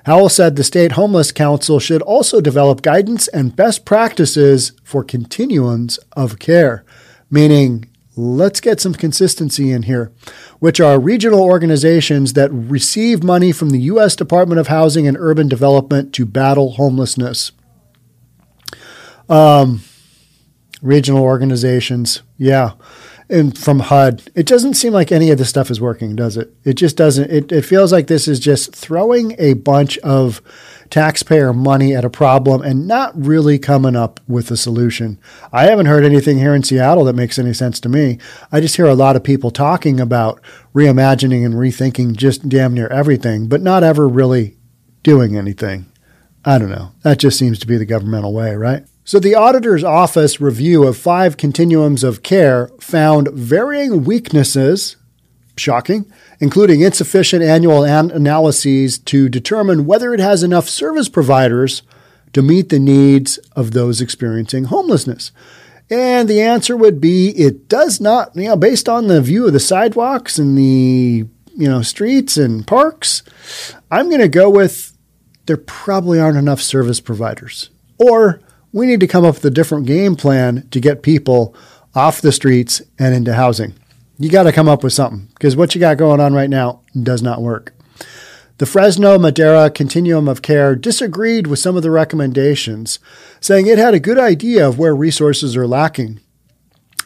Howle 0.06 0.30
said 0.30 0.56
the 0.56 0.64
State 0.64 0.94
Homeless 0.94 1.32
Council 1.32 1.80
should 1.80 2.02
also 2.04 2.40
develop 2.40 2.84
guidance 2.84 3.28
and 3.28 3.56
best 3.56 3.86
practices 3.86 4.74
for 4.84 5.04
continuums 5.04 6.00
of 6.14 6.38
care, 6.38 6.84
meaning 7.32 7.90
let's 8.20 8.60
get 8.60 8.82
some 8.82 8.94
consistency 8.94 9.72
in 9.72 9.84
here, 9.84 10.12
which 10.60 10.80
are 10.80 11.00
regional 11.00 11.42
organizations 11.42 12.34
that 12.34 12.52
receive 12.52 13.24
money 13.24 13.52
from 13.52 13.70
the 13.70 13.80
U.S. 13.82 14.16
Department 14.16 14.60
of 14.60 14.68
Housing 14.68 15.08
and 15.08 15.18
Urban 15.18 15.48
Development 15.48 16.14
to 16.14 16.26
battle 16.26 16.72
homelessness. 16.72 17.54
Um, 19.30 19.82
regional 20.82 21.24
organizations, 21.24 22.22
yeah. 22.38 22.74
And 23.30 23.56
from 23.56 23.80
HUD, 23.80 24.24
it 24.36 24.48
doesn't 24.48 24.74
seem 24.74 24.92
like 24.92 25.12
any 25.12 25.30
of 25.30 25.38
this 25.38 25.50
stuff 25.50 25.70
is 25.70 25.80
working, 25.80 26.16
does 26.16 26.36
it? 26.36 26.52
It 26.64 26.74
just 26.74 26.98
doesn't. 26.98 27.30
It, 27.30 27.52
it 27.52 27.62
feels 27.62 27.92
like 27.92 28.08
this 28.08 28.28
is 28.28 28.40
just 28.40 28.76
throwing 28.76 29.36
a 29.38 29.54
bunch 29.54 30.00
of 30.00 30.42
taxpayer 30.90 31.54
money 31.54 31.96
at 31.96 32.06
a 32.06 32.10
problem 32.10 32.62
and 32.62 32.88
not 32.88 33.12
really 33.16 33.60
coming 33.60 33.96
up 33.96 34.20
with 34.28 34.52
a 34.52 34.58
solution. 34.58 35.20
I 35.52 35.66
haven't 35.66 35.86
heard 35.86 36.06
anything 36.06 36.38
here 36.38 36.56
in 36.56 36.64
Seattle 36.64 37.06
that 37.06 37.16
makes 37.16 37.40
any 37.40 37.54
sense 37.54 37.80
to 37.82 37.90
me. 37.90 38.18
I 38.52 38.60
just 38.60 38.76
hear 38.76 38.88
a 38.88 38.96
lot 38.96 39.16
of 39.16 39.24
people 39.24 39.52
talking 39.52 40.00
about 40.00 40.42
reimagining 40.74 41.46
and 41.46 41.56
rethinking 41.56 42.16
just 42.16 42.50
damn 42.50 42.74
near 42.74 42.88
everything, 42.88 43.48
but 43.48 43.62
not 43.62 43.84
ever 43.84 44.08
really 44.08 44.58
doing 45.04 45.36
anything. 45.38 45.86
I 46.46 46.58
don't 46.58 46.70
know. 46.70 46.92
That 47.04 47.20
just 47.20 47.38
seems 47.38 47.60
to 47.60 47.68
be 47.68 47.78
the 47.78 47.86
governmental 47.86 48.34
way, 48.34 48.56
right? 48.56 48.86
So, 49.04 49.20
the 49.20 49.34
auditor's 49.34 49.84
office 49.84 50.40
review 50.40 50.84
of 50.84 50.96
five 50.96 51.36
continuums 51.36 52.04
of 52.04 52.22
care 52.22 52.70
found 52.80 53.30
varying 53.30 54.04
weaknesses, 54.04 54.98
shocking, 55.60 56.12
including 56.40 56.82
insufficient 56.82 57.44
annual 57.44 57.86
an- 57.86 58.12
analyses 58.12 58.98
to 59.00 59.30
determine 59.30 59.86
whether 59.86 60.14
it 60.14 60.20
has 60.20 60.44
enough 60.44 60.70
service 60.70 61.10
providers 61.10 61.82
to 62.34 62.42
meet 62.42 62.70
the 62.70 62.80
needs 62.80 63.38
of 63.56 63.72
those 63.72 64.02
experiencing 64.02 64.66
homelessness. 64.66 65.32
And 65.90 66.30
the 66.30 66.42
answer 66.42 66.78
would 66.78 67.02
be 67.02 67.30
it 67.30 67.68
does 67.68 68.00
not, 68.00 68.36
you 68.36 68.50
know, 68.50 68.56
based 68.56 68.88
on 68.88 69.08
the 69.08 69.22
view 69.22 69.48
of 69.48 69.54
the 69.54 69.60
sidewalks 69.60 70.38
and 70.38 70.58
the, 70.58 71.26
you 71.56 71.68
know, 71.68 71.82
streets 71.82 72.38
and 72.38 72.66
parks, 72.66 73.24
I'm 73.90 74.08
going 74.10 74.22
to 74.22 74.28
go 74.28 74.50
with 74.50 74.96
there 75.48 75.58
probably 75.58 76.20
aren't 76.20 76.38
enough 76.38 76.62
service 76.62 77.00
providers. 77.00 77.72
Or 77.98 78.40
we 78.72 78.86
need 78.86 79.00
to 79.00 79.08
come 79.08 79.26
up 79.26 79.36
with 79.36 79.46
a 79.46 79.50
different 79.50 79.88
game 79.88 80.16
plan 80.16 80.68
to 80.70 80.80
get 80.80 81.02
people 81.02 81.56
off 81.96 82.22
the 82.22 82.32
streets 82.32 82.84
and 83.00 83.16
into 83.16 83.34
housing. 83.34 83.74
You 84.22 84.30
got 84.30 84.44
to 84.44 84.52
come 84.52 84.68
up 84.68 84.84
with 84.84 84.92
something 84.92 85.30
because 85.34 85.56
what 85.56 85.74
you 85.74 85.80
got 85.80 85.98
going 85.98 86.20
on 86.20 86.34
right 86.34 86.50
now 86.50 86.82
does 87.02 87.22
not 87.22 87.42
work. 87.42 87.74
The 88.58 88.66
Fresno 88.66 89.18
Madera 89.18 89.70
Continuum 89.70 90.28
of 90.28 90.42
Care 90.42 90.76
disagreed 90.76 91.48
with 91.48 91.60
some 91.60 91.78
of 91.78 91.84
the 91.84 91.90
recommendations, 91.90 93.00
saying 93.40 93.68
it 93.68 93.78
had 93.78 93.94
a 93.94 94.00
good 94.02 94.20
idea 94.20 94.68
of 94.68 94.78
where 94.78 94.94
resources 94.94 95.56
are 95.56 95.66
lacking. 95.66 96.20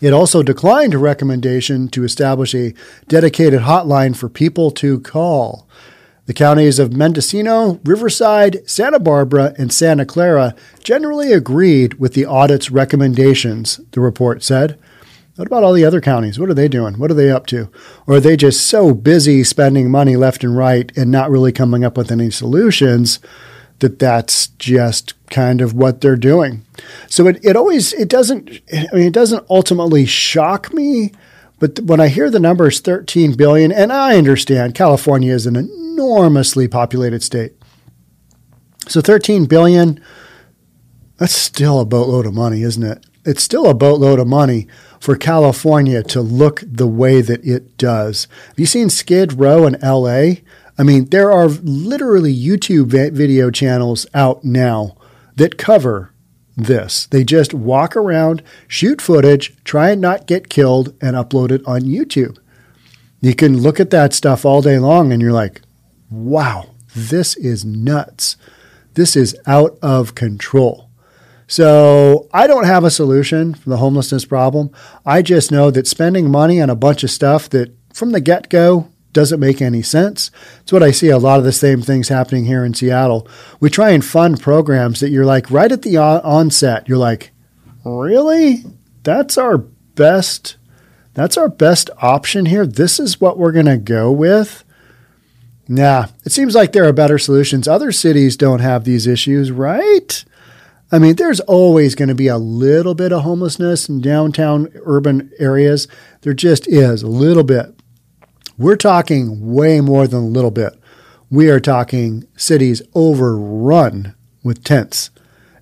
It 0.01 0.11
also 0.11 0.41
declined 0.41 0.95
a 0.95 0.97
recommendation 0.97 1.87
to 1.89 2.03
establish 2.03 2.55
a 2.55 2.73
dedicated 3.07 3.61
hotline 3.61 4.17
for 4.17 4.27
people 4.27 4.71
to 4.71 4.99
call. 5.01 5.69
The 6.25 6.33
counties 6.33 6.79
of 6.79 6.93
Mendocino, 6.93 7.79
Riverside, 7.83 8.67
Santa 8.67 8.99
Barbara, 8.99 9.53
and 9.59 9.71
Santa 9.71 10.05
Clara 10.05 10.55
generally 10.83 11.31
agreed 11.31 11.99
with 11.99 12.15
the 12.15 12.25
audit's 12.25 12.71
recommendations, 12.71 13.79
the 13.91 14.01
report 14.01 14.41
said. 14.41 14.79
What 15.35 15.47
about 15.47 15.63
all 15.63 15.73
the 15.73 15.85
other 15.85 16.01
counties? 16.01 16.37
What 16.37 16.49
are 16.49 16.53
they 16.53 16.67
doing? 16.67 16.99
What 16.99 17.09
are 17.09 17.15
they 17.15 17.31
up 17.31 17.47
to? 17.47 17.69
Or 18.05 18.15
are 18.15 18.19
they 18.19 18.37
just 18.37 18.67
so 18.67 18.93
busy 18.93 19.43
spending 19.43 19.89
money 19.89 20.15
left 20.15 20.43
and 20.43 20.55
right 20.55 20.95
and 20.95 21.09
not 21.09 21.31
really 21.31 21.51
coming 21.51 21.83
up 21.83 21.97
with 21.97 22.11
any 22.11 22.29
solutions 22.29 23.19
that 23.79 23.97
that's 23.97 24.47
just 24.47 25.13
kind 25.31 25.59
of 25.59 25.73
what 25.73 26.01
they're 26.01 26.15
doing? 26.15 26.63
So 27.07 27.27
it, 27.27 27.43
it 27.43 27.55
always 27.55 27.93
it 27.93 28.09
doesn't 28.09 28.61
I 28.71 28.87
mean 28.93 29.07
it 29.07 29.13
doesn't 29.13 29.45
ultimately 29.49 30.05
shock 30.05 30.71
me, 30.71 31.13
but 31.57 31.79
when 31.79 31.99
I 31.99 32.09
hear 32.09 32.29
the 32.29 32.39
numbers 32.39 32.79
13 32.79 33.35
billion 33.35 33.71
and 33.71 33.91
I 33.91 34.17
understand 34.17 34.75
California 34.75 35.33
is 35.33 35.47
an 35.47 35.55
enormously 35.55 36.67
populated 36.67 37.23
state. 37.23 37.53
So 38.87 39.01
13 39.01 39.45
billion 39.45 39.99
that's 41.17 41.33
still 41.33 41.79
a 41.79 41.85
boatload 41.85 42.27
of 42.27 42.35
money, 42.35 42.61
isn't 42.61 42.83
it? 42.83 43.03
It's 43.25 43.43
still 43.43 43.67
a 43.67 43.73
boatload 43.73 44.19
of 44.19 44.27
money 44.27 44.67
for 44.99 45.15
California 45.15 46.03
to 46.03 46.21
look 46.21 46.61
the 46.65 46.87
way 46.87 47.21
that 47.21 47.45
it 47.45 47.77
does. 47.77 48.27
Have 48.47 48.59
you 48.59 48.65
seen 48.65 48.89
Skid 48.89 49.39
Row 49.39 49.65
in 49.65 49.77
LA? 49.81 50.41
I 50.77 50.83
mean, 50.83 51.05
there 51.05 51.31
are 51.31 51.47
literally 51.47 52.35
YouTube 52.35 52.87
video 53.13 53.51
channels 53.51 54.05
out 54.13 54.43
now 54.43 54.97
that 55.35 55.57
cover 55.57 56.13
this. 56.57 57.05
They 57.07 57.23
just 57.23 57.53
walk 57.53 57.95
around, 57.95 58.43
shoot 58.67 59.01
footage, 59.01 59.55
try 59.63 59.91
and 59.91 60.01
not 60.01 60.27
get 60.27 60.49
killed, 60.49 60.93
and 61.01 61.15
upload 61.15 61.51
it 61.51 61.65
on 61.65 61.81
YouTube. 61.81 62.37
You 63.21 63.33
can 63.33 63.61
look 63.61 63.79
at 63.79 63.89
that 63.91 64.13
stuff 64.13 64.45
all 64.45 64.61
day 64.61 64.79
long 64.79 65.13
and 65.13 65.21
you're 65.21 65.31
like, 65.31 65.61
wow, 66.09 66.71
this 66.95 67.37
is 67.37 67.63
nuts. 67.63 68.35
This 68.95 69.15
is 69.15 69.35
out 69.47 69.77
of 69.81 70.13
control. 70.13 70.89
So 71.47 72.27
I 72.33 72.47
don't 72.47 72.65
have 72.65 72.83
a 72.83 72.91
solution 72.91 73.53
for 73.53 73.69
the 73.69 73.77
homelessness 73.77 74.25
problem. 74.25 74.71
I 75.05 75.21
just 75.21 75.51
know 75.51 75.71
that 75.71 75.87
spending 75.87 76.31
money 76.31 76.61
on 76.61 76.69
a 76.69 76.75
bunch 76.75 77.03
of 77.03 77.11
stuff 77.11 77.49
that 77.49 77.75
from 77.93 78.11
the 78.11 78.21
get 78.21 78.49
go 78.49 78.89
doesn't 79.11 79.39
make 79.39 79.61
any 79.61 79.81
sense. 79.81 80.31
It's 80.61 80.73
what 80.73 80.81
I 80.83 80.91
see 80.91 81.09
a 81.09 81.19
lot 81.19 81.37
of 81.37 81.45
the 81.45 81.51
same 81.51 81.81
things 81.81 82.09
happening 82.09 82.45
here 82.45 82.65
in 82.65 82.73
Seattle. 82.73 83.27
We 83.59 83.69
try 83.69 83.91
and 83.91 84.03
fund 84.03 84.41
programs 84.41 84.99
that 84.99 85.09
you're 85.09 85.25
like 85.25 85.51
right 85.51 85.71
at 85.71 85.83
the 85.83 85.97
onset, 85.97 86.89
you're 86.89 86.97
like, 86.97 87.31
really? 87.85 88.63
That's 89.03 89.37
our 89.37 89.57
best. 89.59 90.57
That's 91.13 91.37
our 91.37 91.49
best 91.49 91.91
option 92.01 92.47
here. 92.47 92.65
This 92.65 92.99
is 92.99 93.21
what 93.21 93.37
we're 93.37 93.51
going 93.51 93.67
to 93.67 93.77
go 93.77 94.11
with. 94.11 94.63
Nah, 95.67 96.07
it 96.25 96.31
seems 96.31 96.55
like 96.55 96.71
there 96.71 96.87
are 96.87 96.93
better 96.93 97.19
solutions. 97.19 97.67
Other 97.67 97.91
cities 97.91 98.35
don't 98.35 98.59
have 98.59 98.83
these 98.83 99.05
issues, 99.05 99.51
right? 99.51 100.25
I 100.93 100.99
mean, 100.99 101.15
there's 101.15 101.39
always 101.39 101.95
going 101.95 102.09
to 102.09 102.13
be 102.13 102.27
a 102.27 102.37
little 102.37 102.93
bit 102.93 103.11
of 103.11 103.23
homelessness 103.23 103.89
in 103.89 103.99
downtown 103.99 104.71
urban 104.83 105.31
areas. 105.39 105.87
There 106.21 106.35
just 106.35 106.67
is 106.67 107.01
a 107.01 107.07
little 107.07 107.43
bit. 107.43 107.73
We're 108.59 108.75
talking 108.75 109.55
way 109.55 109.81
more 109.81 110.05
than 110.05 110.19
a 110.19 110.27
little 110.27 110.51
bit. 110.51 110.79
We 111.31 111.49
are 111.49 111.59
talking 111.59 112.27
cities 112.37 112.83
overrun 112.93 114.13
with 114.43 114.63
tents 114.63 115.09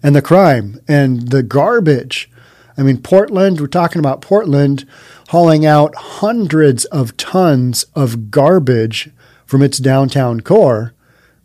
and 0.03 0.13
the 0.13 0.21
crime 0.21 0.81
and 0.85 1.29
the 1.29 1.43
garbage. 1.43 2.29
I 2.77 2.83
mean, 2.83 3.01
Portland, 3.01 3.61
we're 3.61 3.67
talking 3.67 3.99
about 3.99 4.19
Portland 4.19 4.85
hauling 5.29 5.65
out 5.65 5.95
hundreds 5.95 6.83
of 6.83 7.15
tons 7.15 7.85
of 7.95 8.31
garbage 8.31 9.09
from 9.45 9.61
its 9.61 9.77
downtown 9.77 10.41
core 10.41 10.93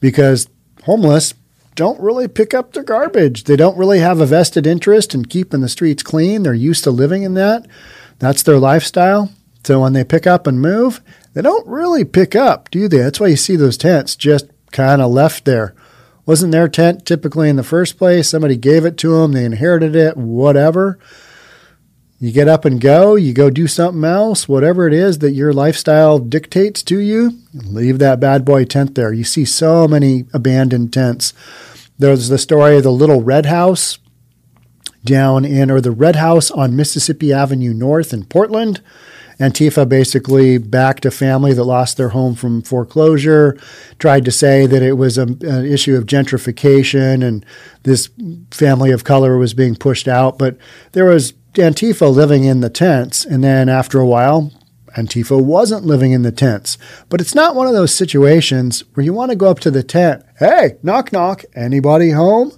because 0.01 0.49
homeless 0.87 1.35
don't 1.77 2.01
really 2.01 2.27
pick 2.27 2.55
up 2.55 2.73
their 2.73 2.83
garbage. 2.83 3.45
They 3.45 3.55
don't 3.55 3.79
really 3.79 4.01
have 4.01 4.21
a 4.21 4.27
vested 4.27 4.67
interest 4.67 5.15
in 5.15 5.27
keeping 5.27 5.61
the 5.61 5.69
streets 5.69 6.03
clean. 6.03 6.43
They're 6.43 6.55
used 6.55 6.83
to 6.85 6.91
living 6.91 7.23
in 7.23 7.35
that. 7.35 7.67
That's 8.19 8.43
their 8.43 8.59
lifestyle. 8.59 9.31
So 9.63 9.81
when 9.81 9.93
they 9.93 10.03
pick 10.03 10.27
up 10.27 10.47
and 10.47 10.61
move, 10.61 11.01
they 11.35 11.43
don't 11.43 11.67
really 11.67 12.05
pick 12.05 12.35
up, 12.35 12.71
do 12.71 12.89
they? 12.89 12.99
That's 12.99 13.21
why 13.21 13.27
you 13.29 13.37
see 13.37 13.57
those 13.57 13.77
tents 13.77 14.17
just 14.17 14.47
kind 14.73 15.03
of 15.03 15.11
left 15.11 15.45
there. 15.45 15.75
Wasn't 16.25 16.51
their 16.51 16.69
tent 16.69 17.05
typically 17.05 17.49
in 17.49 17.57
the 17.57 17.63
first 17.63 17.99
place? 17.99 18.29
Somebody 18.29 18.57
gave 18.57 18.85
it 18.85 18.97
to 18.99 19.21
them, 19.21 19.33
they 19.33 19.45
inherited 19.45 19.95
it, 19.95 20.17
whatever. 20.17 20.99
You 22.19 22.33
get 22.33 22.49
up 22.49 22.65
and 22.65 22.81
go, 22.81 23.15
you 23.15 23.35
go 23.35 23.51
do 23.51 23.67
something 23.67 24.05
else, 24.05 24.49
whatever 24.49 24.87
it 24.87 24.95
is 24.95 25.19
that 25.19 25.33
your 25.33 25.53
lifestyle 25.53 26.19
dictates 26.19 26.83
to 26.85 26.99
you, 26.99 27.39
leave 27.53 27.99
that 27.99 28.21
bad 28.21 28.45
boy 28.45 28.65
tent 28.65 28.95
there. 28.95 29.13
You 29.13 29.25
see 29.25 29.45
so 29.45 29.87
many 29.87 30.25
abandoned 30.33 30.95
tents. 30.95 31.35
There's 31.99 32.29
the 32.29 32.39
story 32.39 32.79
of 32.79 32.85
the 32.85 32.91
little 32.91 33.23
red 33.23 33.47
house 33.47 33.99
down 35.05 35.45
in, 35.45 35.71
or 35.71 35.81
the 35.81 35.91
red 35.91 36.17
house 36.17 36.51
on 36.51 36.75
Mississippi 36.75 37.35
Avenue 37.35 37.75
North 37.75 38.15
in 38.15 38.25
Portland. 38.25 38.81
Antifa 39.39 39.87
basically 39.87 40.57
backed 40.57 41.05
a 41.05 41.11
family 41.11 41.53
that 41.53 41.65
lost 41.65 41.99
their 41.99 42.09
home 42.09 42.35
from 42.35 42.63
foreclosure, 42.63 43.59
tried 43.99 44.25
to 44.25 44.31
say 44.31 44.67
that 44.67 44.83
it 44.83 44.95
was 44.95 45.19
a, 45.19 45.25
an 45.25 45.67
issue 45.67 45.97
of 45.97 46.07
gentrification 46.07 47.23
and 47.23 47.45
this 47.83 48.09
family 48.51 48.91
of 48.91 49.05
color 49.05 49.37
was 49.37 49.53
being 49.53 49.77
pushed 49.77 50.09
out. 50.09 50.39
But 50.39 50.57
there 50.93 51.05
was 51.05 51.35
Antifa 51.63 52.13
living 52.13 52.45
in 52.45 52.61
the 52.61 52.71
tents, 52.71 53.25
and 53.25 53.43
then 53.43 53.69
after 53.69 53.99
a 53.99 54.07
while, 54.07 54.53
Antifa 54.97 55.43
wasn't 55.43 55.85
living 55.85 56.13
in 56.13 56.23
the 56.23 56.33
tents. 56.33 56.79
But 57.09 57.21
it's 57.21 57.35
not 57.35 57.55
one 57.55 57.67
of 57.67 57.75
those 57.75 57.95
situations 57.95 58.83
where 58.95 59.05
you 59.05 59.13
want 59.13 59.31
to 59.31 59.37
go 59.37 59.51
up 59.51 59.61
to 59.61 59.71
the 59.71 59.83
tent, 59.83 60.25
hey, 60.39 60.77
knock, 60.83 61.13
knock, 61.13 61.45
anybody 61.55 62.11
home? 62.11 62.53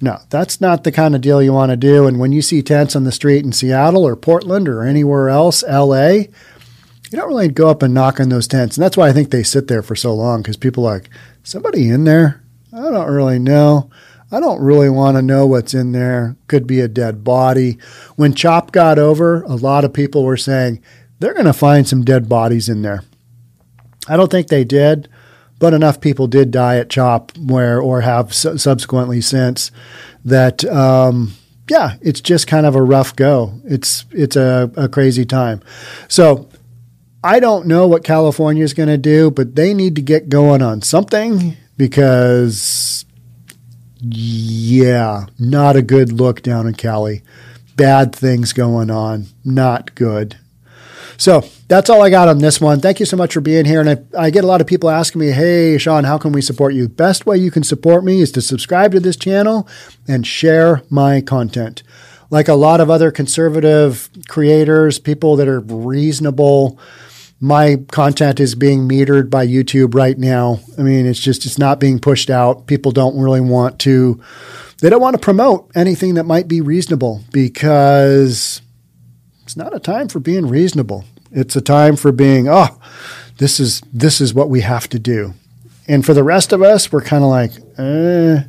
No, 0.00 0.18
that's 0.28 0.60
not 0.60 0.84
the 0.84 0.92
kind 0.92 1.14
of 1.14 1.20
deal 1.20 1.42
you 1.42 1.52
want 1.52 1.70
to 1.70 1.76
do. 1.76 2.06
And 2.06 2.18
when 2.18 2.32
you 2.32 2.42
see 2.42 2.62
tents 2.62 2.94
on 2.94 3.04
the 3.04 3.12
street 3.12 3.44
in 3.44 3.52
Seattle 3.52 4.06
or 4.06 4.16
Portland 4.16 4.68
or 4.68 4.82
anywhere 4.82 5.28
else, 5.28 5.62
LA, 5.62 6.08
you 6.08 7.12
don't 7.12 7.28
really 7.28 7.48
go 7.48 7.70
up 7.70 7.82
and 7.82 7.94
knock 7.94 8.20
on 8.20 8.28
those 8.28 8.46
tents. 8.46 8.76
And 8.76 8.84
that's 8.84 8.96
why 8.96 9.08
I 9.08 9.12
think 9.12 9.30
they 9.30 9.42
sit 9.42 9.68
there 9.68 9.82
for 9.82 9.96
so 9.96 10.14
long 10.14 10.42
because 10.42 10.56
people 10.56 10.86
are 10.86 10.94
like, 10.94 11.10
somebody 11.42 11.88
in 11.88 12.04
there? 12.04 12.42
I 12.72 12.82
don't 12.90 13.10
really 13.10 13.38
know. 13.38 13.90
I 14.34 14.40
don't 14.40 14.60
really 14.60 14.90
want 14.90 15.16
to 15.16 15.22
know 15.22 15.46
what's 15.46 15.74
in 15.74 15.92
there. 15.92 16.36
Could 16.48 16.66
be 16.66 16.80
a 16.80 16.88
dead 16.88 17.22
body. 17.22 17.78
When 18.16 18.34
CHOP 18.34 18.72
got 18.72 18.98
over, 18.98 19.42
a 19.42 19.54
lot 19.54 19.84
of 19.84 19.92
people 19.92 20.24
were 20.24 20.36
saying 20.36 20.82
they're 21.20 21.34
going 21.34 21.46
to 21.46 21.52
find 21.52 21.86
some 21.86 22.04
dead 22.04 22.28
bodies 22.28 22.68
in 22.68 22.82
there. 22.82 23.04
I 24.08 24.16
don't 24.16 24.32
think 24.32 24.48
they 24.48 24.64
did, 24.64 25.08
but 25.60 25.72
enough 25.72 26.00
people 26.00 26.26
did 26.26 26.50
die 26.50 26.78
at 26.78 26.90
CHOP 26.90 27.30
where, 27.38 27.80
or 27.80 28.00
have 28.00 28.34
su- 28.34 28.58
subsequently 28.58 29.20
since, 29.20 29.70
that 30.24 30.64
um, 30.64 31.34
yeah, 31.70 31.94
it's 32.00 32.20
just 32.20 32.48
kind 32.48 32.66
of 32.66 32.74
a 32.74 32.82
rough 32.82 33.14
go. 33.14 33.60
It's 33.64 34.04
it's 34.10 34.34
a, 34.34 34.68
a 34.76 34.88
crazy 34.88 35.24
time. 35.24 35.62
So 36.08 36.48
I 37.22 37.38
don't 37.38 37.68
know 37.68 37.86
what 37.86 38.02
California 38.02 38.64
is 38.64 38.74
going 38.74 38.88
to 38.88 38.98
do, 38.98 39.30
but 39.30 39.54
they 39.54 39.74
need 39.74 39.94
to 39.94 40.02
get 40.02 40.28
going 40.28 40.60
on 40.60 40.82
something 40.82 41.56
because 41.76 42.93
yeah, 44.04 45.26
not 45.38 45.76
a 45.76 45.82
good 45.82 46.12
look 46.12 46.42
down 46.42 46.66
in 46.66 46.74
Cali. 46.74 47.22
Bad 47.76 48.14
things 48.14 48.52
going 48.52 48.90
on. 48.90 49.26
Not 49.44 49.94
good. 49.94 50.36
So 51.16 51.44
that's 51.68 51.88
all 51.88 52.02
I 52.02 52.10
got 52.10 52.28
on 52.28 52.38
this 52.38 52.60
one. 52.60 52.80
Thank 52.80 53.00
you 53.00 53.06
so 53.06 53.16
much 53.16 53.32
for 53.32 53.40
being 53.40 53.64
here. 53.64 53.80
And 53.80 53.90
I, 53.90 54.24
I, 54.26 54.30
get 54.30 54.44
a 54.44 54.46
lot 54.46 54.60
of 54.60 54.66
people 54.66 54.90
asking 54.90 55.20
me, 55.20 55.30
hey, 55.30 55.78
Sean, 55.78 56.04
how 56.04 56.18
can 56.18 56.32
we 56.32 56.42
support 56.42 56.74
you? 56.74 56.88
Best 56.88 57.24
way 57.24 57.36
you 57.36 57.50
can 57.50 57.62
support 57.62 58.04
me 58.04 58.20
is 58.20 58.32
to 58.32 58.42
subscribe 58.42 58.92
to 58.92 59.00
this 59.00 59.16
channel 59.16 59.68
and 60.08 60.26
share 60.26 60.82
my 60.90 61.20
content. 61.20 61.82
Like 62.30 62.48
a 62.48 62.54
lot 62.54 62.80
of 62.80 62.90
other 62.90 63.10
conservative 63.10 64.08
creators, 64.28 64.98
people 64.98 65.36
that 65.36 65.46
are 65.46 65.60
reasonable, 65.60 66.78
my 67.40 67.76
content 67.90 68.40
is 68.40 68.54
being 68.54 68.88
metered 68.88 69.28
by 69.30 69.46
YouTube 69.46 69.94
right 69.94 70.18
now. 70.18 70.60
I 70.78 70.82
mean, 70.82 71.06
it's 71.06 71.18
just, 71.18 71.44
it's 71.44 71.58
not 71.58 71.80
being 71.80 71.98
pushed 71.98 72.30
out. 72.30 72.66
People 72.66 72.92
don't 72.92 73.18
really 73.18 73.40
want 73.40 73.78
to, 73.80 74.20
they 74.80 74.90
don't 74.90 75.02
want 75.02 75.14
to 75.14 75.20
promote 75.20 75.70
anything 75.74 76.14
that 76.14 76.24
might 76.24 76.48
be 76.48 76.60
reasonable 76.60 77.22
because 77.32 78.62
it's 79.42 79.56
not 79.56 79.74
a 79.74 79.80
time 79.80 80.08
for 80.08 80.20
being 80.20 80.46
reasonable. 80.46 81.04
It's 81.30 81.56
a 81.56 81.60
time 81.60 81.96
for 81.96 82.12
being, 82.12 82.48
oh, 82.48 82.78
this 83.38 83.58
is 83.58 83.82
this 83.92 84.20
is 84.20 84.32
what 84.32 84.48
we 84.48 84.60
have 84.60 84.88
to 84.90 84.98
do. 84.98 85.34
And 85.88 86.04
for 86.06 86.14
the 86.14 86.22
rest 86.22 86.52
of 86.52 86.62
us, 86.62 86.90
we're 86.90 87.02
kind 87.02 87.24
of 87.24 87.30
like, 87.30 87.50
eh, 87.76 88.44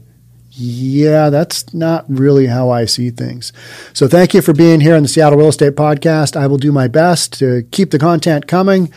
yeah, 0.57 1.29
that's 1.29 1.73
not 1.73 2.05
really 2.07 2.47
how 2.47 2.69
I 2.69 2.85
see 2.85 3.09
things. 3.09 3.51
So 3.93 4.07
thank 4.07 4.33
you 4.33 4.41
for 4.41 4.53
being 4.53 4.79
here 4.79 4.95
on 4.95 5.03
the 5.03 5.09
Seattle 5.09 5.37
Real 5.37 5.49
Estate 5.49 5.75
Podcast. 5.75 6.35
I 6.35 6.47
will 6.47 6.57
do 6.57 6.71
my 6.71 6.87
best 6.87 7.33
to 7.39 7.63
keep 7.71 7.91
the 7.91 7.99
content 7.99 8.47
coming, 8.47 8.91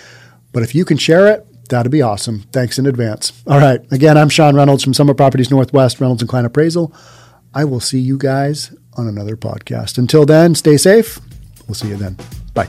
but 0.52 0.62
if 0.62 0.74
you 0.74 0.84
can 0.84 0.96
share 0.98 1.26
it, 1.26 1.44
that'd 1.68 1.92
be 1.92 2.02
awesome. 2.02 2.44
Thanks 2.52 2.78
in 2.78 2.86
advance. 2.86 3.32
All 3.46 3.58
right. 3.58 3.80
Again, 3.92 4.16
I'm 4.16 4.28
Sean 4.28 4.54
Reynolds 4.56 4.84
from 4.84 4.94
Summit 4.94 5.16
Properties 5.16 5.50
Northwest, 5.50 6.00
Reynolds 6.00 6.22
and 6.22 6.28
Kline 6.28 6.44
Appraisal. 6.44 6.94
I 7.54 7.64
will 7.64 7.80
see 7.80 7.98
you 7.98 8.18
guys 8.18 8.74
on 8.96 9.08
another 9.08 9.36
podcast. 9.36 9.98
Until 9.98 10.26
then, 10.26 10.54
stay 10.54 10.76
safe. 10.76 11.18
We'll 11.66 11.74
see 11.74 11.88
you 11.88 11.96
then. 11.96 12.16
Bye. 12.54 12.68